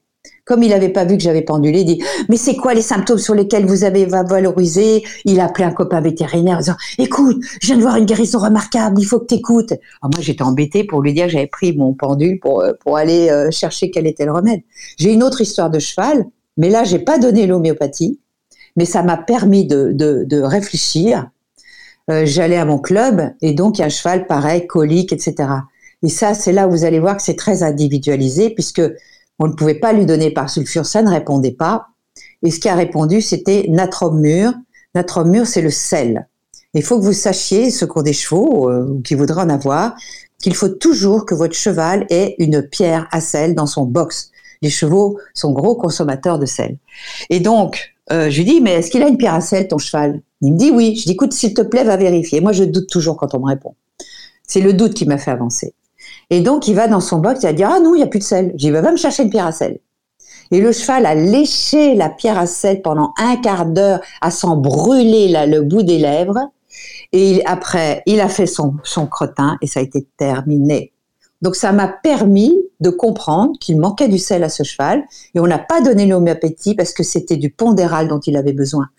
Comme 0.45 0.61
il 0.61 0.71
n'avait 0.71 0.89
pas 0.89 1.05
vu 1.05 1.15
que 1.15 1.23
j'avais 1.23 1.41
pendulé, 1.41 1.79
il 1.79 1.85
dit 1.85 2.03
Mais 2.27 2.35
c'est 2.35 2.57
quoi 2.57 2.73
les 2.73 2.81
symptômes 2.81 3.17
sur 3.17 3.33
lesquels 3.33 3.65
vous 3.65 3.85
avez 3.85 4.05
valorisé? 4.05 5.03
Il 5.23 5.39
a 5.39 5.45
appelé 5.45 5.63
un 5.63 5.71
copain 5.71 6.01
vétérinaire 6.01 6.57
en 6.57 6.59
disant 6.59 6.75
Écoute, 6.97 7.37
je 7.61 7.67
viens 7.67 7.77
de 7.77 7.81
voir 7.81 7.95
une 7.95 8.05
guérison 8.05 8.39
remarquable, 8.39 8.99
il 8.99 9.05
faut 9.05 9.19
que 9.19 9.27
tu 9.27 9.35
écoutes. 9.35 9.71
Alors 9.71 10.11
moi, 10.13 10.19
j'étais 10.19 10.43
embêtée 10.43 10.83
pour 10.83 11.01
lui 11.01 11.13
dire 11.13 11.27
que 11.27 11.31
j'avais 11.31 11.47
pris 11.47 11.73
mon 11.75 11.93
pendule 11.93 12.41
pour, 12.41 12.61
euh, 12.61 12.73
pour 12.81 12.97
aller 12.97 13.29
euh, 13.29 13.51
chercher 13.51 13.89
quel 13.89 14.05
était 14.05 14.25
le 14.25 14.33
remède. 14.33 14.61
J'ai 14.97 15.13
une 15.13 15.23
autre 15.23 15.39
histoire 15.39 15.69
de 15.69 15.79
cheval, 15.79 16.25
mais 16.57 16.69
là, 16.69 16.83
j'ai 16.83 16.99
pas 16.99 17.17
donné 17.17 17.47
l'homéopathie, 17.47 18.19
mais 18.75 18.85
ça 18.85 19.03
m'a 19.03 19.17
permis 19.17 19.65
de, 19.65 19.91
de, 19.91 20.23
de 20.25 20.41
réfléchir. 20.41 21.29
Euh, 22.09 22.25
J'allais 22.25 22.57
à 22.57 22.65
mon 22.65 22.79
club 22.79 23.33
et 23.41 23.53
donc 23.53 23.77
il 23.77 23.81
y 23.81 23.83
a 23.83 23.87
un 23.87 23.89
cheval 23.89 24.27
pareil, 24.27 24.67
colique, 24.67 25.13
etc. 25.13 25.49
Et 26.03 26.09
ça, 26.09 26.33
c'est 26.33 26.51
là 26.51 26.67
où 26.67 26.71
vous 26.71 26.83
allez 26.83 26.99
voir 26.99 27.15
que 27.15 27.23
c'est 27.23 27.35
très 27.37 27.63
individualisé 27.63 28.49
puisque 28.49 28.81
on 29.39 29.47
ne 29.47 29.53
pouvait 29.53 29.75
pas 29.75 29.93
lui 29.93 30.05
donner 30.05 30.31
par 30.31 30.49
sulfure, 30.49 30.85
ça 30.85 31.01
ne 31.01 31.09
répondait 31.09 31.51
pas. 31.51 31.87
Et 32.43 32.51
ce 32.51 32.59
qui 32.59 32.69
a 32.69 32.75
répondu, 32.75 33.21
c'était 33.21 33.65
natrum 33.69 34.19
mur. 34.19 34.53
Natrum 34.95 35.29
mur, 35.29 35.47
c'est 35.47 35.61
le 35.61 35.69
sel. 35.69 36.27
Il 36.73 36.83
faut 36.83 36.99
que 36.99 37.05
vous 37.05 37.13
sachiez, 37.13 37.71
ceux 37.71 37.87
qui 37.87 37.97
ont 37.97 38.01
des 38.01 38.13
chevaux 38.13 38.69
euh, 38.69 38.85
ou 38.85 39.01
qui 39.01 39.15
voudraient 39.15 39.43
en 39.43 39.49
avoir, 39.49 39.95
qu'il 40.39 40.55
faut 40.55 40.69
toujours 40.69 41.25
que 41.25 41.35
votre 41.35 41.55
cheval 41.55 42.05
ait 42.09 42.35
une 42.37 42.61
pierre 42.63 43.07
à 43.11 43.21
sel 43.21 43.55
dans 43.55 43.67
son 43.67 43.85
box. 43.85 44.31
Les 44.63 44.69
chevaux 44.69 45.19
sont 45.35 45.51
gros 45.51 45.75
consommateurs 45.75 46.39
de 46.39 46.47
sel. 46.47 46.77
Et 47.29 47.39
donc, 47.39 47.93
euh, 48.11 48.29
je 48.29 48.37
lui 48.37 48.45
dis, 48.45 48.61
mais 48.61 48.71
est-ce 48.71 48.89
qu'il 48.89 49.03
a 49.03 49.07
une 49.07 49.17
pierre 49.17 49.35
à 49.35 49.41
sel, 49.41 49.67
ton 49.67 49.77
cheval? 49.77 50.21
Il 50.41 50.53
me 50.53 50.57
dit 50.57 50.71
oui. 50.71 50.95
Je 50.95 51.03
dis, 51.03 51.11
écoute, 51.11 51.33
s'il 51.33 51.53
te 51.53 51.61
plaît, 51.61 51.83
va 51.83 51.97
vérifier. 51.97 52.41
Moi, 52.41 52.53
je 52.53 52.63
doute 52.63 52.89
toujours 52.89 53.17
quand 53.17 53.35
on 53.35 53.39
me 53.39 53.45
répond. 53.45 53.75
C'est 54.47 54.61
le 54.61 54.73
doute 54.73 54.93
qui 54.93 55.05
m'a 55.05 55.17
fait 55.17 55.31
avancer. 55.31 55.75
Et 56.29 56.39
donc, 56.39 56.67
il 56.67 56.75
va 56.75 56.87
dans 56.87 57.01
son 57.01 57.19
box, 57.19 57.41
il 57.43 57.47
va 57.47 57.53
dire, 57.53 57.69
ah 57.71 57.79
non, 57.79 57.93
il 57.93 57.97
n'y 57.97 58.03
a 58.03 58.07
plus 58.07 58.19
de 58.19 58.23
sel. 58.23 58.53
J'ai 58.55 58.69
dit, 58.69 58.71
va 58.71 58.89
me 58.89 58.97
chercher 58.97 59.23
une 59.23 59.29
pierre 59.29 59.47
à 59.47 59.51
sel. 59.51 59.79
Et 60.51 60.61
le 60.61 60.71
cheval 60.71 61.05
a 61.05 61.15
léché 61.15 61.95
la 61.95 62.09
pierre 62.09 62.37
à 62.37 62.47
sel 62.47 62.81
pendant 62.81 63.13
un 63.17 63.35
quart 63.35 63.65
d'heure 63.65 63.99
à 64.21 64.31
s'en 64.31 64.55
brûler 64.55 65.27
le 65.47 65.61
bout 65.61 65.83
des 65.83 65.97
lèvres. 65.97 66.39
Et 67.11 67.41
après, 67.45 68.01
il 68.05 68.21
a 68.21 68.29
fait 68.29 68.45
son, 68.45 68.75
son 68.83 69.07
crottin 69.07 69.57
et 69.61 69.67
ça 69.67 69.81
a 69.81 69.83
été 69.83 70.07
terminé. 70.17 70.93
Donc 71.41 71.55
ça 71.55 71.73
m'a 71.73 71.87
permis 71.87 72.57
de 72.83 72.91
comprendre 72.91 73.57
qu'il 73.59 73.79
manquait 73.79 74.07
du 74.07 74.19
sel 74.19 74.43
à 74.43 74.49
ce 74.49 74.61
cheval 74.61 75.03
et 75.33 75.39
on 75.39 75.47
n'a 75.47 75.57
pas 75.57 75.81
donné 75.81 76.05
l'homéopathie 76.05 76.75
parce 76.75 76.93
que 76.93 77.01
c'était 77.01 77.37
du 77.37 77.49
pondéral 77.49 78.07
dont 78.07 78.19
il 78.19 78.37
avait 78.37 78.53
besoin. 78.53 78.89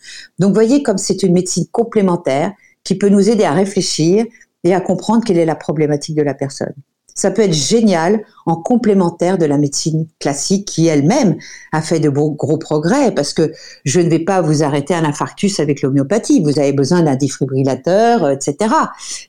Donc 0.40 0.54
voyez 0.54 0.82
comme 0.82 0.98
c'est 0.98 1.22
une 1.22 1.32
médecine 1.32 1.66
complémentaire 1.70 2.52
qui 2.82 2.96
peut 2.96 3.08
nous 3.08 3.30
aider 3.30 3.44
à 3.44 3.52
réfléchir 3.52 4.24
et 4.64 4.74
à 4.74 4.80
comprendre 4.80 5.24
quelle 5.24 5.38
est 5.38 5.46
la 5.46 5.54
problématique 5.54 6.16
de 6.16 6.22
la 6.22 6.34
personne 6.34 6.74
ça 7.14 7.30
peut 7.30 7.42
être 7.42 7.54
génial 7.54 8.24
en 8.44 8.56
complémentaire 8.56 9.38
de 9.38 9.46
la 9.46 9.56
médecine 9.56 10.08
classique 10.18 10.66
qui 10.66 10.88
elle-même 10.88 11.36
a 11.72 11.80
fait 11.80 12.00
de 12.00 12.08
gros 12.08 12.58
progrès 12.58 13.12
parce 13.12 13.32
que 13.32 13.52
je 13.84 14.00
ne 14.00 14.10
vais 14.10 14.18
pas 14.18 14.40
vous 14.42 14.64
arrêter 14.64 14.94
un 14.94 15.04
infarctus 15.04 15.60
avec 15.60 15.80
l'homéopathie. 15.82 16.42
Vous 16.42 16.58
avez 16.58 16.72
besoin 16.72 17.02
d'un 17.02 17.14
défibrillateur, 17.14 18.28
etc. 18.30 18.74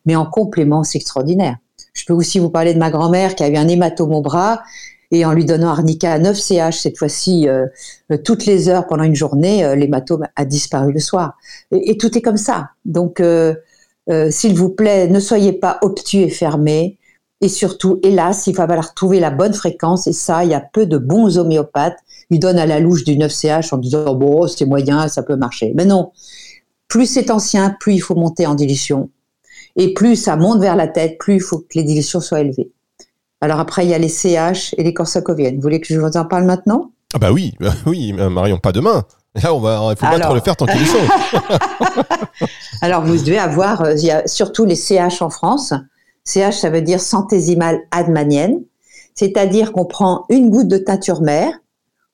Mais 0.06 0.16
en 0.16 0.26
complément, 0.26 0.84
c'est 0.84 0.98
extraordinaire. 0.98 1.58
Je 1.96 2.06
peux 2.06 2.14
aussi 2.14 2.40
vous 2.40 2.50
parler 2.50 2.74
de 2.74 2.80
ma 2.80 2.92
grand-mère 2.92 3.36
qui 3.36 3.44
a 3.44 3.50
eu 3.50 3.56
un 3.56 3.68
hématome 3.68 4.14
au 4.14 4.22
bras 4.22 4.62
et 5.12 5.26
en 5.26 5.32
lui 5.32 5.46
donnant 5.46 5.70
arnica 5.70 6.14
à 6.14 6.20
9 6.20 6.38
CH 6.38 6.80
cette 6.82 6.98
fois-ci 6.98 7.48
euh, 7.48 7.66
euh, 8.12 8.18
toutes 8.18 8.46
les 8.46 8.70
heures 8.70 8.86
pendant 8.88 9.04
une 9.04 9.16
journée, 9.16 9.64
euh, 9.64 9.76
l'hématome 9.76 10.28
a 10.36 10.46
disparu 10.46 10.92
le 10.92 11.00
soir. 11.00 11.38
Et, 11.72 11.98
tout 11.98 12.18
est 12.18 12.22
comme 12.22 12.38
ça. 12.38 12.70
Donc, 12.84 13.22
s'il 14.30 14.56
vous 14.56 14.70
plaît, 14.70 15.08
ne 15.08 15.20
soyez 15.20 15.54
pas 15.54 15.80
obtus 15.82 16.20
et 16.20 16.30
fermés. 16.30 16.98
Et 17.42 17.50
surtout, 17.50 18.00
hélas, 18.04 18.48
il 18.48 18.56
va 18.56 18.68
falloir 18.68 18.94
trouver 18.94 19.20
la 19.20 19.32
bonne 19.32 19.54
fréquence. 19.54 20.08
Et 20.08 20.14
ça, 20.14 20.44
il 20.44 20.52
y 20.52 20.54
a 20.54 20.62
peu 20.62 20.86
de 20.86 20.98
bons 20.98 21.38
homéopathes. 21.38 21.98
Ils 22.30 22.40
donnent 22.40 22.60
à 22.60 22.66
la 22.66 22.80
louche 22.80 23.04
du 23.04 23.18
9CH 23.18 23.74
en 23.74 23.78
disant, 23.78 24.16
bon, 24.16 24.48
c'est 24.48 24.66
moyen, 24.66 25.08
ça 25.08 25.24
peut 25.24 25.36
marcher. 25.36 25.74
Mais 25.76 25.86
non. 25.86 26.12
Plus 26.88 27.08
c'est 27.08 27.32
ancien, 27.32 27.76
plus 27.80 27.96
il 27.96 28.00
faut 28.00 28.16
monter 28.16 28.46
en 28.46 28.56
dilution. 28.56 29.10
Et 29.76 29.94
plus 29.94 30.16
ça 30.16 30.36
monte 30.36 30.62
vers 30.62 30.76
la 30.76 30.88
tête, 30.88 31.18
plus 31.18 31.36
il 31.36 31.42
faut 31.42 31.60
que 31.60 31.76
les 31.76 31.84
dilutions 31.84 32.22
soient 32.22 32.42
élevées. 32.42 32.72
Alors 33.42 33.60
après, 33.60 33.86
il 33.86 33.90
y 33.90 33.94
a 33.94 33.98
les 33.98 34.10
CH 34.10 34.74
et 34.78 34.84
les 34.84 34.94
corsacoviennes. 34.94 35.56
Vous 35.56 35.62
voulez 35.62 35.82
que 35.82 35.88
je 35.88 36.00
vous 36.00 36.18
en 36.18 36.26
parle 36.26 36.46
maintenant? 36.46 36.92
Ah 37.14 37.20
bah 37.20 37.32
oui, 37.32 37.54
bah 37.60 37.74
oui, 37.86 38.14
Marion, 38.14 38.58
pas 38.58 38.72
demain. 38.72 39.04
Là, 39.42 39.54
on 39.54 39.60
va, 39.60 39.92
il 39.92 39.98
faut 39.98 40.06
pas 40.06 40.20
trop 40.20 40.34
le 40.34 40.40
faire 40.40 40.56
tant 40.56 40.66
qu'il 40.66 40.82
est 40.82 40.86
chaud. 40.86 40.98
Alors, 42.82 43.04
vous 43.04 43.18
devez 43.18 43.38
avoir, 43.38 43.82
euh, 43.82 43.94
il 43.94 44.06
y 44.06 44.12
a 44.12 44.26
surtout 44.28 44.64
les 44.64 44.76
CH 44.76 45.22
en 45.22 45.30
France. 45.30 45.74
CH, 46.24 46.60
ça 46.60 46.70
veut 46.70 46.82
dire 46.82 47.02
centésimale 47.02 47.82
admanienne, 47.92 48.64
c'est-à-dire 49.14 49.74
qu'on 49.74 49.86
prend 49.86 50.26
une 50.30 50.50
goutte 50.50 50.70
de 50.70 50.78
teinture 50.78 51.22
mère, 51.22 51.52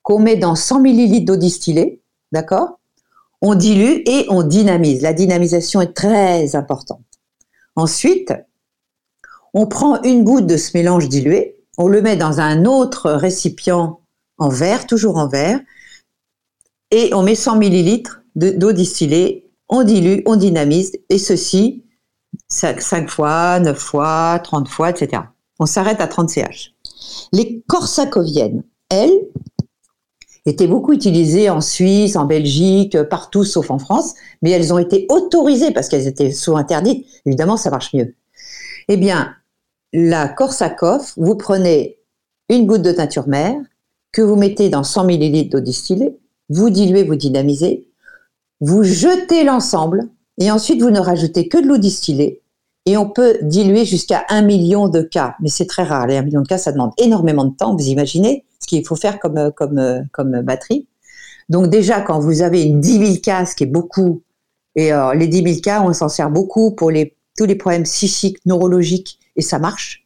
qu'on 0.02 0.20
met 0.20 0.36
dans 0.36 0.56
100 0.56 0.82
millilitres 0.82 1.26
d'eau 1.26 1.38
distillée, 1.38 2.02
d'accord? 2.32 2.80
On 3.42 3.54
dilue 3.54 4.02
et 4.06 4.26
on 4.30 4.42
dynamise. 4.44 5.02
La 5.02 5.14
dynamisation 5.14 5.80
est 5.82 5.94
très 5.94 6.56
importante. 6.56 7.02
Ensuite, 7.76 8.34
on 9.54 9.68
prend 9.68 10.02
une 10.04 10.24
goutte 10.24 10.48
de 10.48 10.58
ce 10.58 10.72
mélange 10.76 11.10
dilué, 11.10 11.58
on 11.78 11.88
le 11.88 12.02
met 12.02 12.16
dans 12.16 12.40
un 12.40 12.66
autre 12.66 13.12
récipient 13.12 14.00
en 14.38 14.50
verre, 14.50 14.88
toujours 14.88 15.18
en 15.18 15.28
verre, 15.28 15.60
et 16.92 17.14
on 17.14 17.24
met 17.24 17.36
100 17.36 17.58
millilitres 17.58 18.22
d'eau 18.36 18.72
distillée, 18.72 19.50
on 19.70 19.84
dilue, 19.84 20.22
on 20.26 20.36
dynamise, 20.36 20.92
et 21.10 21.18
ceci 21.18 21.84
5, 22.50 23.10
fois, 23.10 23.60
9 23.60 23.78
fois, 23.78 24.40
30 24.44 24.68
fois, 24.68 24.90
etc. 24.90 25.24
On 25.60 25.66
s'arrête 25.66 26.02
à 26.02 26.08
30 26.08 26.30
CH. 26.30 26.74
Les 27.34 27.64
corsacoviennes, 27.68 28.64
elles, 28.90 29.28
étaient 30.46 30.68
beaucoup 30.68 30.94
utilisées 30.94 31.50
en 31.50 31.62
Suisse, 31.62 32.16
en 32.16 32.26
Belgique, 32.26 33.02
partout 33.04 33.44
sauf 33.44 33.70
en 33.70 33.80
France, 33.80 34.14
mais 34.42 34.52
elles 34.52 34.74
ont 34.74 34.80
été 34.80 35.06
autorisées 35.10 35.72
parce 35.72 35.88
qu'elles 35.88 36.08
étaient 36.08 36.32
sous 36.32 36.58
interdites. 36.58 37.06
Évidemment, 37.26 37.58
ça 37.58 37.70
marche 37.70 37.94
mieux. 37.94 38.16
Eh 38.88 38.98
bien, 38.98 39.36
la 39.94 40.28
Corsacov, 40.28 41.14
vous 41.18 41.36
prenez 41.36 42.00
une 42.50 42.66
goutte 42.66 42.82
de 42.82 42.92
teinture 42.92 43.28
mère 43.28 43.56
que 44.12 44.22
vous 44.22 44.36
mettez 44.36 44.70
dans 44.70 44.84
100 44.84 45.10
ml 45.10 45.50
d'eau 45.50 45.60
distillée, 45.60 46.18
vous 46.50 46.70
diluez, 46.70 47.04
vous 47.04 47.16
dynamisez, 47.16 47.88
vous 48.60 48.84
jetez 48.84 49.44
l'ensemble 49.44 50.10
et 50.42 50.50
ensuite, 50.50 50.82
vous 50.82 50.90
ne 50.90 51.00
rajoutez 51.00 51.48
que 51.48 51.58
de 51.58 51.68
l'eau 51.68 51.78
distillée 51.78 52.41
et 52.86 52.98
on 52.98 53.10
peut 53.10 53.38
diluer 53.42 53.86
jusqu'à 53.86 54.26
un 54.30 54.42
million 54.42 54.90
de 54.90 55.02
cas. 55.02 55.36
Mais 55.40 55.50
c'est 55.50 55.66
très 55.66 55.84
rare. 55.84 56.08
Les 56.08 56.18
un 56.18 56.24
million 56.24 56.42
de 56.42 56.48
cas, 56.48 56.58
ça 56.58 56.72
demande 56.72 56.92
énormément 56.98 57.46
de 57.46 57.56
temps, 57.56 57.76
vous 57.76 57.88
imaginez 57.88 58.46
ce 58.60 58.68
qu'il 58.68 58.86
faut 58.86 58.96
faire 58.96 59.20
comme, 59.20 59.52
comme, 59.56 60.06
comme 60.12 60.42
batterie. 60.42 60.88
Donc 61.50 61.68
déjà, 61.68 62.02
quand 62.02 62.20
vous 62.20 62.42
avez 62.42 62.64
une 62.64 62.80
10 62.80 63.06
000 63.06 63.16
cas, 63.22 63.46
ce 63.46 63.56
qui 63.56 63.64
est 63.64 63.68
beaucoup, 63.68 64.24
et 64.76 64.94
euh, 64.94 65.14
les 65.14 65.28
10 65.28 65.44
000 65.44 65.62
cas, 65.62 65.82
on 65.82 65.94
s'en 65.94 66.10
sert 66.10 66.30
beaucoup 66.30 66.72
pour 66.72 66.92
les, 66.92 67.16
tous 67.38 67.46
les 67.46 67.56
problèmes 67.56 67.84
psychiques, 67.84 68.38
neurologiques, 68.46 69.20
et 69.36 69.42
ça 69.42 69.60
marche. 69.60 70.06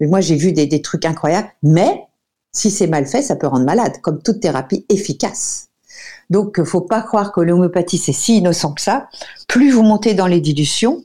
Mais 0.00 0.06
moi, 0.06 0.20
j'ai 0.20 0.36
vu 0.36 0.52
des, 0.52 0.66
des 0.66 0.82
trucs 0.82 1.04
incroyables. 1.04 1.48
Mais 1.62 2.06
si 2.52 2.70
c'est 2.70 2.86
mal 2.86 3.06
fait, 3.06 3.22
ça 3.22 3.36
peut 3.36 3.46
rendre 3.46 3.64
malade, 3.64 3.94
comme 4.02 4.22
toute 4.22 4.40
thérapie 4.40 4.86
efficace. 4.88 5.68
Donc, 6.30 6.62
faut 6.62 6.80
pas 6.80 7.02
croire 7.02 7.32
que 7.32 7.40
l'homéopathie 7.40 7.98
c'est 7.98 8.12
si 8.12 8.38
innocent 8.38 8.72
que 8.72 8.80
ça. 8.80 9.08
Plus 9.48 9.70
vous 9.70 9.82
montez 9.82 10.14
dans 10.14 10.26
les 10.26 10.40
dilutions, 10.40 11.04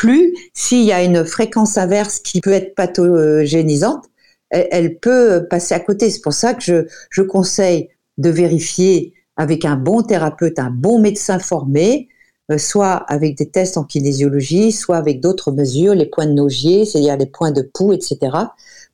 plus 0.00 0.34
s'il 0.54 0.82
y 0.84 0.92
a 0.92 1.02
une 1.02 1.26
fréquence 1.26 1.76
inverse 1.76 2.20
qui 2.20 2.40
peut 2.40 2.52
être 2.52 2.74
pathogénisante, 2.74 4.06
elle, 4.48 4.98
peut 4.98 5.46
passer 5.50 5.74
à 5.74 5.80
côté. 5.80 6.08
C'est 6.08 6.22
pour 6.22 6.32
ça 6.32 6.54
que 6.54 6.62
je, 6.62 6.86
je 7.10 7.20
conseille 7.20 7.90
de 8.16 8.30
vérifier 8.30 9.12
avec 9.36 9.66
un 9.66 9.76
bon 9.76 10.00
thérapeute, 10.02 10.58
un 10.58 10.70
bon 10.70 11.00
médecin 11.00 11.38
formé, 11.38 12.08
euh, 12.50 12.56
soit 12.56 12.94
avec 12.94 13.36
des 13.36 13.50
tests 13.50 13.76
en 13.76 13.84
kinésiologie, 13.84 14.72
soit 14.72 14.96
avec 14.96 15.20
d'autres 15.20 15.52
mesures, 15.52 15.94
les 15.94 16.06
points 16.06 16.26
de 16.26 16.32
Nogier, 16.32 16.86
c'est-à-dire 16.86 17.18
les 17.18 17.26
points 17.26 17.52
de 17.52 17.60
pouls, 17.60 17.92
etc., 17.92 18.18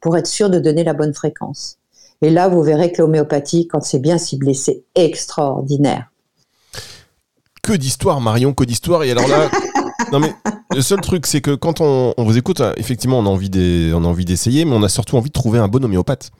pour 0.00 0.16
être 0.16 0.26
sûr 0.26 0.50
de 0.50 0.58
donner 0.58 0.82
la 0.82 0.92
bonne 0.92 1.14
fréquence. 1.14 1.78
Et 2.20 2.30
là, 2.30 2.48
vous 2.48 2.62
verrez 2.62 2.90
que 2.90 3.00
l'homéopathie, 3.00 3.68
quand 3.68 3.80
c'est 3.80 4.00
bien 4.00 4.18
ciblé, 4.18 4.54
c'est 4.54 4.82
extraordinaire. 4.96 6.10
Que 7.62 7.74
d'histoire, 7.74 8.20
Marion, 8.20 8.54
que 8.54 8.64
d'histoire. 8.64 9.04
Et 9.04 9.12
alors 9.12 9.28
là, 9.28 9.48
non 10.12 10.18
mais 10.18 10.34
le 10.74 10.82
seul 10.82 11.00
truc, 11.00 11.26
c'est 11.26 11.40
que 11.40 11.54
quand 11.54 11.80
on, 11.80 12.14
vous 12.18 12.36
écoute, 12.36 12.62
effectivement, 12.76 13.18
on 13.18 13.26
a 13.26 13.28
envie 13.28 14.24
d'essayer, 14.24 14.64
mais 14.64 14.72
on 14.74 14.82
a 14.82 14.88
surtout 14.88 15.16
envie 15.16 15.30
de 15.30 15.34
trouver 15.34 15.58
un 15.58 15.68
bon 15.68 15.84
homéopathe. 15.84 16.30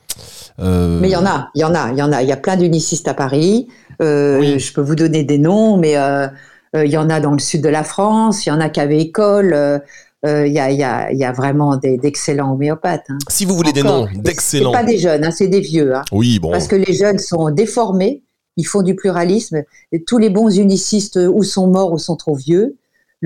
Euh, 0.58 0.98
mais 1.00 1.08
il 1.08 1.12
y 1.12 1.16
en 1.16 1.26
a, 1.26 1.50
il 1.54 1.60
y 1.60 1.64
en 1.64 1.74
a, 1.74 1.92
il 1.92 1.98
y 1.98 2.02
en 2.02 2.12
a. 2.12 2.22
Il 2.22 2.28
y 2.28 2.32
a 2.32 2.36
plein 2.36 2.56
d'unicistes 2.56 3.08
à 3.08 3.14
Paris. 3.14 3.68
Euh, 4.02 4.58
je 4.58 4.72
peux 4.72 4.80
vous 4.80 4.94
donner 4.94 5.24
des 5.24 5.38
noms, 5.38 5.76
mais 5.76 5.96
euh, 5.96 6.28
il 6.74 6.90
y 6.90 6.96
en 6.96 7.10
a 7.10 7.20
dans 7.20 7.32
le 7.32 7.38
sud 7.38 7.62
de 7.62 7.68
la 7.68 7.84
France. 7.84 8.46
Il 8.46 8.48
y 8.48 8.52
en 8.52 8.60
a 8.60 8.68
qui 8.68 8.80
avaient 8.80 9.00
école. 9.00 9.82
Il 10.24 10.52
y, 10.52 10.58
a, 10.58 10.72
y, 10.72 10.82
a, 10.82 11.12
y, 11.12 11.24
a, 11.24 11.30
vraiment 11.30 11.76
d'excellents 11.76 12.52
homéopathes. 12.52 13.04
Hein. 13.10 13.18
Si 13.28 13.44
vous 13.44 13.54
voulez 13.54 13.72
des 13.72 13.84
noms 13.84 14.08
d'excellents. 14.12 14.72
C'est 14.72 14.78
pas 14.78 14.84
des 14.84 14.98
jeunes, 14.98 15.24
hein, 15.24 15.30
c'est 15.30 15.46
des 15.46 15.60
vieux. 15.60 15.94
Hein. 15.94 16.02
Oui, 16.10 16.40
bon. 16.40 16.50
Parce 16.50 16.66
que 16.66 16.74
les 16.74 16.94
jeunes 16.94 17.20
sont 17.20 17.50
déformés, 17.50 18.24
ils 18.56 18.66
font 18.66 18.82
du 18.82 18.96
pluralisme. 18.96 19.62
Et 19.92 20.02
tous 20.02 20.18
les 20.18 20.28
bons 20.28 20.58
unicistes 20.58 21.16
ou 21.32 21.44
sont 21.44 21.68
morts 21.68 21.92
ou 21.92 21.98
sont 21.98 22.16
trop 22.16 22.34
vieux. 22.34 22.76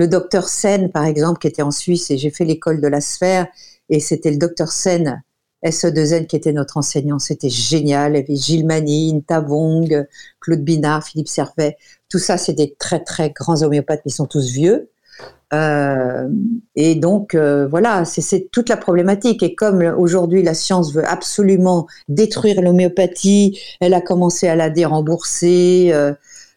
Le 0.01 0.07
docteur 0.07 0.49
Sen, 0.49 0.89
par 0.89 1.05
exemple, 1.05 1.37
qui 1.37 1.45
était 1.45 1.61
en 1.61 1.69
Suisse, 1.69 2.09
et 2.09 2.17
j'ai 2.17 2.31
fait 2.31 2.43
l'école 2.43 2.81
de 2.81 2.87
la 2.87 3.01
sphère, 3.01 3.45
et 3.87 3.99
c'était 3.99 4.31
le 4.31 4.37
docteur 4.37 4.71
Sen 4.71 5.21
SE2N 5.63 6.25
qui 6.25 6.35
était 6.35 6.53
notre 6.53 6.77
enseignant, 6.77 7.19
c'était 7.19 7.51
génial. 7.51 8.13
Il 8.13 8.15
y 8.15 8.23
avait 8.23 8.35
Gilles 8.35 8.65
Manine, 8.65 9.21
Tavong, 9.21 10.07
Claude 10.39 10.63
Binard, 10.63 11.03
Philippe 11.03 11.27
Servet. 11.27 11.77
Tout 12.09 12.17
ça, 12.17 12.39
c'est 12.39 12.53
des 12.53 12.73
très 12.79 13.03
très 13.03 13.29
grands 13.29 13.61
homéopathes, 13.61 14.01
mais 14.03 14.09
ils 14.09 14.15
sont 14.15 14.25
tous 14.25 14.49
vieux. 14.49 14.89
Euh, 15.53 16.29
et 16.75 16.95
donc 16.95 17.35
euh, 17.35 17.67
voilà, 17.67 18.03
c'est 18.03 18.49
toute 18.51 18.69
la 18.69 18.77
problématique. 18.77 19.43
Et 19.43 19.53
comme 19.53 19.83
aujourd'hui 19.83 20.41
la 20.41 20.55
science 20.55 20.93
veut 20.95 21.05
absolument 21.05 21.85
détruire 22.07 22.59
l'homéopathie, 22.59 23.59
elle 23.81 23.93
a 23.93 24.01
commencé 24.01 24.47
à 24.47 24.55
la 24.55 24.71
dérembourser. 24.71 25.91
Euh, 25.93 26.13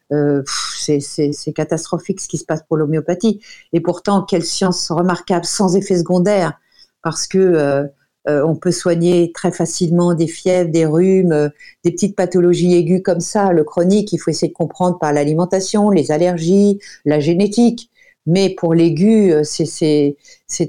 c'est 0.09 1.53
catastrophique 1.55 2.21
ce 2.21 2.27
qui 2.27 2.37
se 2.37 2.45
passe 2.45 2.63
pour 2.67 2.77
l'homéopathie. 2.77 3.41
Et 3.73 3.79
pourtant, 3.79 4.23
quelle 4.23 4.43
science 4.43 4.91
remarquable, 4.91 5.45
sans 5.45 5.75
effet 5.75 5.97
secondaire, 5.97 6.59
parce 7.01 7.27
que 7.27 7.87
euh, 8.27 8.43
on 8.43 8.55
peut 8.55 8.71
soigner 8.71 9.31
très 9.33 9.51
facilement 9.51 10.15
des 10.15 10.27
fièvres, 10.27 10.71
des 10.71 10.85
rhumes, 10.85 11.31
euh, 11.31 11.49
des 11.83 11.91
petites 11.91 12.15
pathologies 12.15 12.73
aiguës 12.73 13.01
comme 13.03 13.19
ça. 13.19 13.51
Le 13.51 13.63
chronique, 13.63 14.11
il 14.13 14.17
faut 14.17 14.31
essayer 14.31 14.47
de 14.47 14.57
comprendre 14.57 14.97
par 14.97 15.13
l'alimentation, 15.13 15.91
les 15.91 16.11
allergies, 16.11 16.79
la 17.05 17.19
génétique. 17.19 17.91
Mais 18.25 18.49
pour 18.49 18.73
l'aigu, 18.73 19.31
euh, 19.31 19.43
c'est 19.43 20.15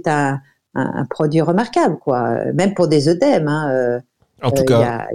un, 0.07 0.41
produit 1.09 1.41
remarquable, 1.41 1.99
quoi. 1.99 2.45
Même 2.53 2.75
pour 2.75 2.89
des 2.89 3.09
œdèmes. 3.09 3.49
Hein, 3.49 4.03
en 4.43 4.51
tout 4.51 4.65
cas, 4.65 5.09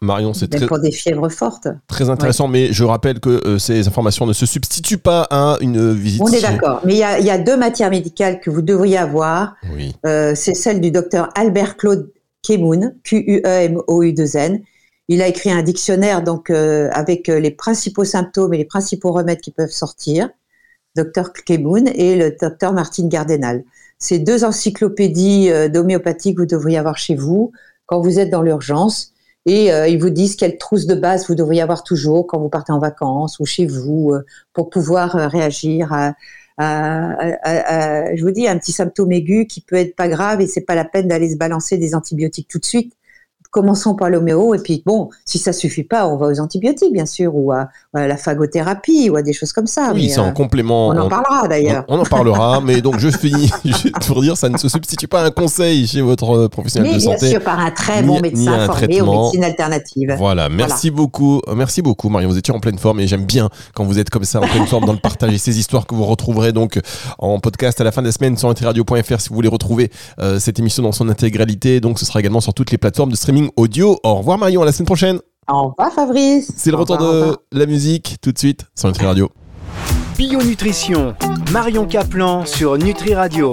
Marion, 0.00 0.34
c'est 0.34 0.48
très 0.48 0.66
pour 0.66 0.80
des 0.80 0.90
fièvres 0.90 1.28
fortes. 1.28 1.68
Très 1.86 2.10
intéressant, 2.10 2.48
mais 2.48 2.72
je 2.72 2.82
rappelle 2.82 3.20
que 3.20 3.46
euh, 3.46 3.58
ces 3.58 3.86
informations 3.86 4.26
ne 4.26 4.32
se 4.32 4.44
substituent 4.44 4.98
pas 4.98 5.26
à 5.30 5.56
une 5.60 5.92
visite. 5.92 6.20
On 6.20 6.28
est 6.28 6.40
d'accord, 6.40 6.80
mais 6.84 6.94
il 6.94 6.98
y, 6.98 7.30
a, 7.30 7.38
deux 7.38 7.56
matières 7.56 7.90
médicales 7.90 8.40
que 8.40 8.50
vous 8.50 8.62
devriez 8.62 8.98
avoir. 8.98 9.54
Oui. 9.76 9.94
Euh, 10.04 10.34
c'est 10.34 10.54
celle 10.54 10.80
du 10.80 10.90
docteur 10.90 11.28
Albert 11.36 11.76
Claude 11.76 12.10
Kemoun, 12.42 12.96
Q-U-E-M-O-U-2-N. 13.04 14.62
Il 15.06 15.22
a 15.22 15.28
écrit 15.28 15.52
un 15.52 15.62
dictionnaire 15.62 16.22
donc 16.22 16.50
euh, 16.50 16.88
avec 16.92 17.28
les 17.28 17.50
principaux 17.50 18.04
symptômes 18.04 18.52
et 18.54 18.58
les 18.58 18.64
principaux 18.64 19.12
remèdes 19.12 19.40
qui 19.40 19.52
peuvent 19.52 19.70
sortir. 19.70 20.28
Docteur 20.96 21.32
Kemoun 21.32 21.88
et 21.94 22.16
le 22.16 22.36
docteur 22.40 22.72
Martine 22.72 23.08
Gardenal. 23.08 23.62
Ces 24.00 24.18
deux 24.18 24.44
encyclopédies 24.44 25.50
d'homéopathie 25.72 26.34
que 26.34 26.40
vous 26.40 26.46
devriez 26.46 26.78
avoir 26.78 26.98
chez 26.98 27.14
vous 27.14 27.52
quand 27.86 28.00
vous 28.00 28.18
êtes 28.18 28.30
dans 28.30 28.42
l'urgence 28.42 29.12
et 29.46 29.72
euh, 29.72 29.88
ils 29.88 30.00
vous 30.00 30.10
disent 30.10 30.36
quelle 30.36 30.58
trousse 30.58 30.86
de 30.86 30.94
base 30.94 31.26
vous 31.28 31.34
devriez 31.34 31.62
avoir 31.62 31.82
toujours 31.82 32.26
quand 32.26 32.38
vous 32.38 32.48
partez 32.48 32.72
en 32.72 32.78
vacances 32.78 33.38
ou 33.40 33.46
chez 33.46 33.66
vous 33.66 34.10
euh, 34.12 34.24
pour 34.52 34.68
pouvoir 34.70 35.16
euh, 35.16 35.28
réagir 35.28 35.92
à, 35.92 36.14
je 36.60 38.22
vous 38.22 38.30
dis, 38.30 38.48
un 38.48 38.58
petit 38.58 38.72
symptôme 38.72 39.12
aigu 39.12 39.46
qui 39.46 39.60
peut 39.60 39.76
être 39.76 39.94
pas 39.94 40.08
grave 40.08 40.40
et 40.40 40.46
c'est 40.46 40.62
pas 40.62 40.74
la 40.74 40.84
peine 40.84 41.08
d'aller 41.08 41.30
se 41.30 41.36
balancer 41.36 41.78
des 41.78 41.94
antibiotiques 41.94 42.48
tout 42.48 42.58
de 42.58 42.66
suite 42.66 42.97
commençons 43.50 43.94
par 43.94 44.10
l'homéo 44.10 44.54
et 44.54 44.58
puis 44.58 44.82
bon, 44.84 45.08
si 45.24 45.38
ça 45.38 45.52
suffit 45.52 45.82
pas, 45.82 46.06
on 46.06 46.16
va 46.16 46.26
aux 46.26 46.40
antibiotiques 46.40 46.92
bien 46.92 47.06
sûr 47.06 47.34
ou 47.34 47.52
à, 47.52 47.68
la 47.94 48.16
phagothérapie 48.16 49.10
ou 49.10 49.16
à 49.16 49.22
des 49.22 49.32
choses 49.32 49.52
comme 49.52 49.66
ça. 49.66 49.92
Oui, 49.94 50.10
c'est 50.10 50.20
en 50.20 50.28
euh, 50.28 50.32
complément. 50.32 50.88
On 50.88 50.96
en 50.96 51.08
parlera 51.08 51.48
d'ailleurs. 51.48 51.84
On, 51.88 51.98
en 51.98 52.04
parlera, 52.04 52.60
mais 52.60 52.80
donc 52.80 52.98
je 52.98 53.08
finis 53.08 53.50
pour 54.06 54.20
dire 54.22 54.36
ça 54.36 54.48
ne 54.48 54.58
se 54.58 54.68
substitue 54.68 55.08
pas 55.08 55.22
à 55.22 55.26
un 55.26 55.30
conseil 55.30 55.86
chez 55.86 56.02
votre 56.02 56.36
euh, 56.36 56.48
professionnel 56.48 56.94
de 56.94 56.98
santé. 56.98 57.18
Bien 57.20 57.30
sûr, 57.30 57.40
par 57.42 57.58
un 57.58 57.70
très 57.70 58.02
bon 58.02 58.20
médecin 58.20 58.66
formé 58.66 59.00
aux 59.00 59.22
médecines 59.22 59.44
alternatives. 59.44 60.14
Voilà, 60.18 60.48
merci 60.48 60.90
beaucoup, 60.90 61.40
merci 61.54 61.82
beaucoup 61.82 62.08
Marion, 62.08 62.28
vous 62.28 62.38
étiez 62.38 62.54
en 62.54 62.60
pleine 62.60 62.78
forme 62.78 63.00
et 63.00 63.06
j'aime 63.06 63.24
bien 63.24 63.48
quand 63.74 63.84
vous 63.84 63.98
êtes 63.98 64.10
comme 64.10 64.24
ça 64.24 64.40
en 64.40 64.46
pleine 64.46 64.66
forme 64.66 64.84
dans 64.84 64.92
le 64.92 64.98
partage 64.98 65.32
et 65.32 65.38
ces 65.38 65.58
histoires 65.58 65.86
que 65.86 65.94
vous 65.94 66.04
retrouverez 66.04 66.52
donc 66.52 66.78
en 67.18 67.38
podcast 67.40 67.80
à 67.80 67.84
la 67.84 67.92
fin 67.92 68.02
de 68.02 68.06
la 68.06 68.12
semaine 68.12 68.36
sur 68.36 68.48
nutriradio.fr 68.48 69.20
si 69.20 69.28
vous 69.28 69.34
voulez 69.34 69.48
retrouver 69.48 69.90
euh, 70.18 70.38
cette 70.38 70.58
émission 70.58 70.82
dans 70.82 70.92
son 70.92 71.08
intégralité. 71.08 71.80
Donc 71.80 71.98
ce 71.98 72.04
sera 72.04 72.20
également 72.20 72.40
sur 72.40 72.54
toutes 72.54 72.70
les 72.70 72.78
plateformes 72.78 73.10
de 73.10 73.16
streaming 73.16 73.37
audio. 73.56 73.98
Au 74.02 74.16
revoir 74.16 74.38
Marion, 74.38 74.62
à 74.62 74.64
la 74.64 74.72
semaine 74.72 74.86
prochaine. 74.86 75.18
Au 75.48 75.68
revoir 75.68 75.92
Fabrice. 75.92 76.52
C'est 76.56 76.70
le 76.70 76.76
retour 76.76 76.98
de 76.98 77.36
la 77.52 77.66
musique 77.66 78.16
tout 78.20 78.32
de 78.32 78.38
suite 78.38 78.66
sur 78.74 78.88
Nutri 78.88 79.06
Radio. 79.06 79.30
Bio 80.16 80.42
Nutrition, 80.42 81.14
Marion 81.52 81.86
Caplan 81.86 82.44
sur 82.44 82.76
Nutri 82.76 83.14
Radio. 83.14 83.46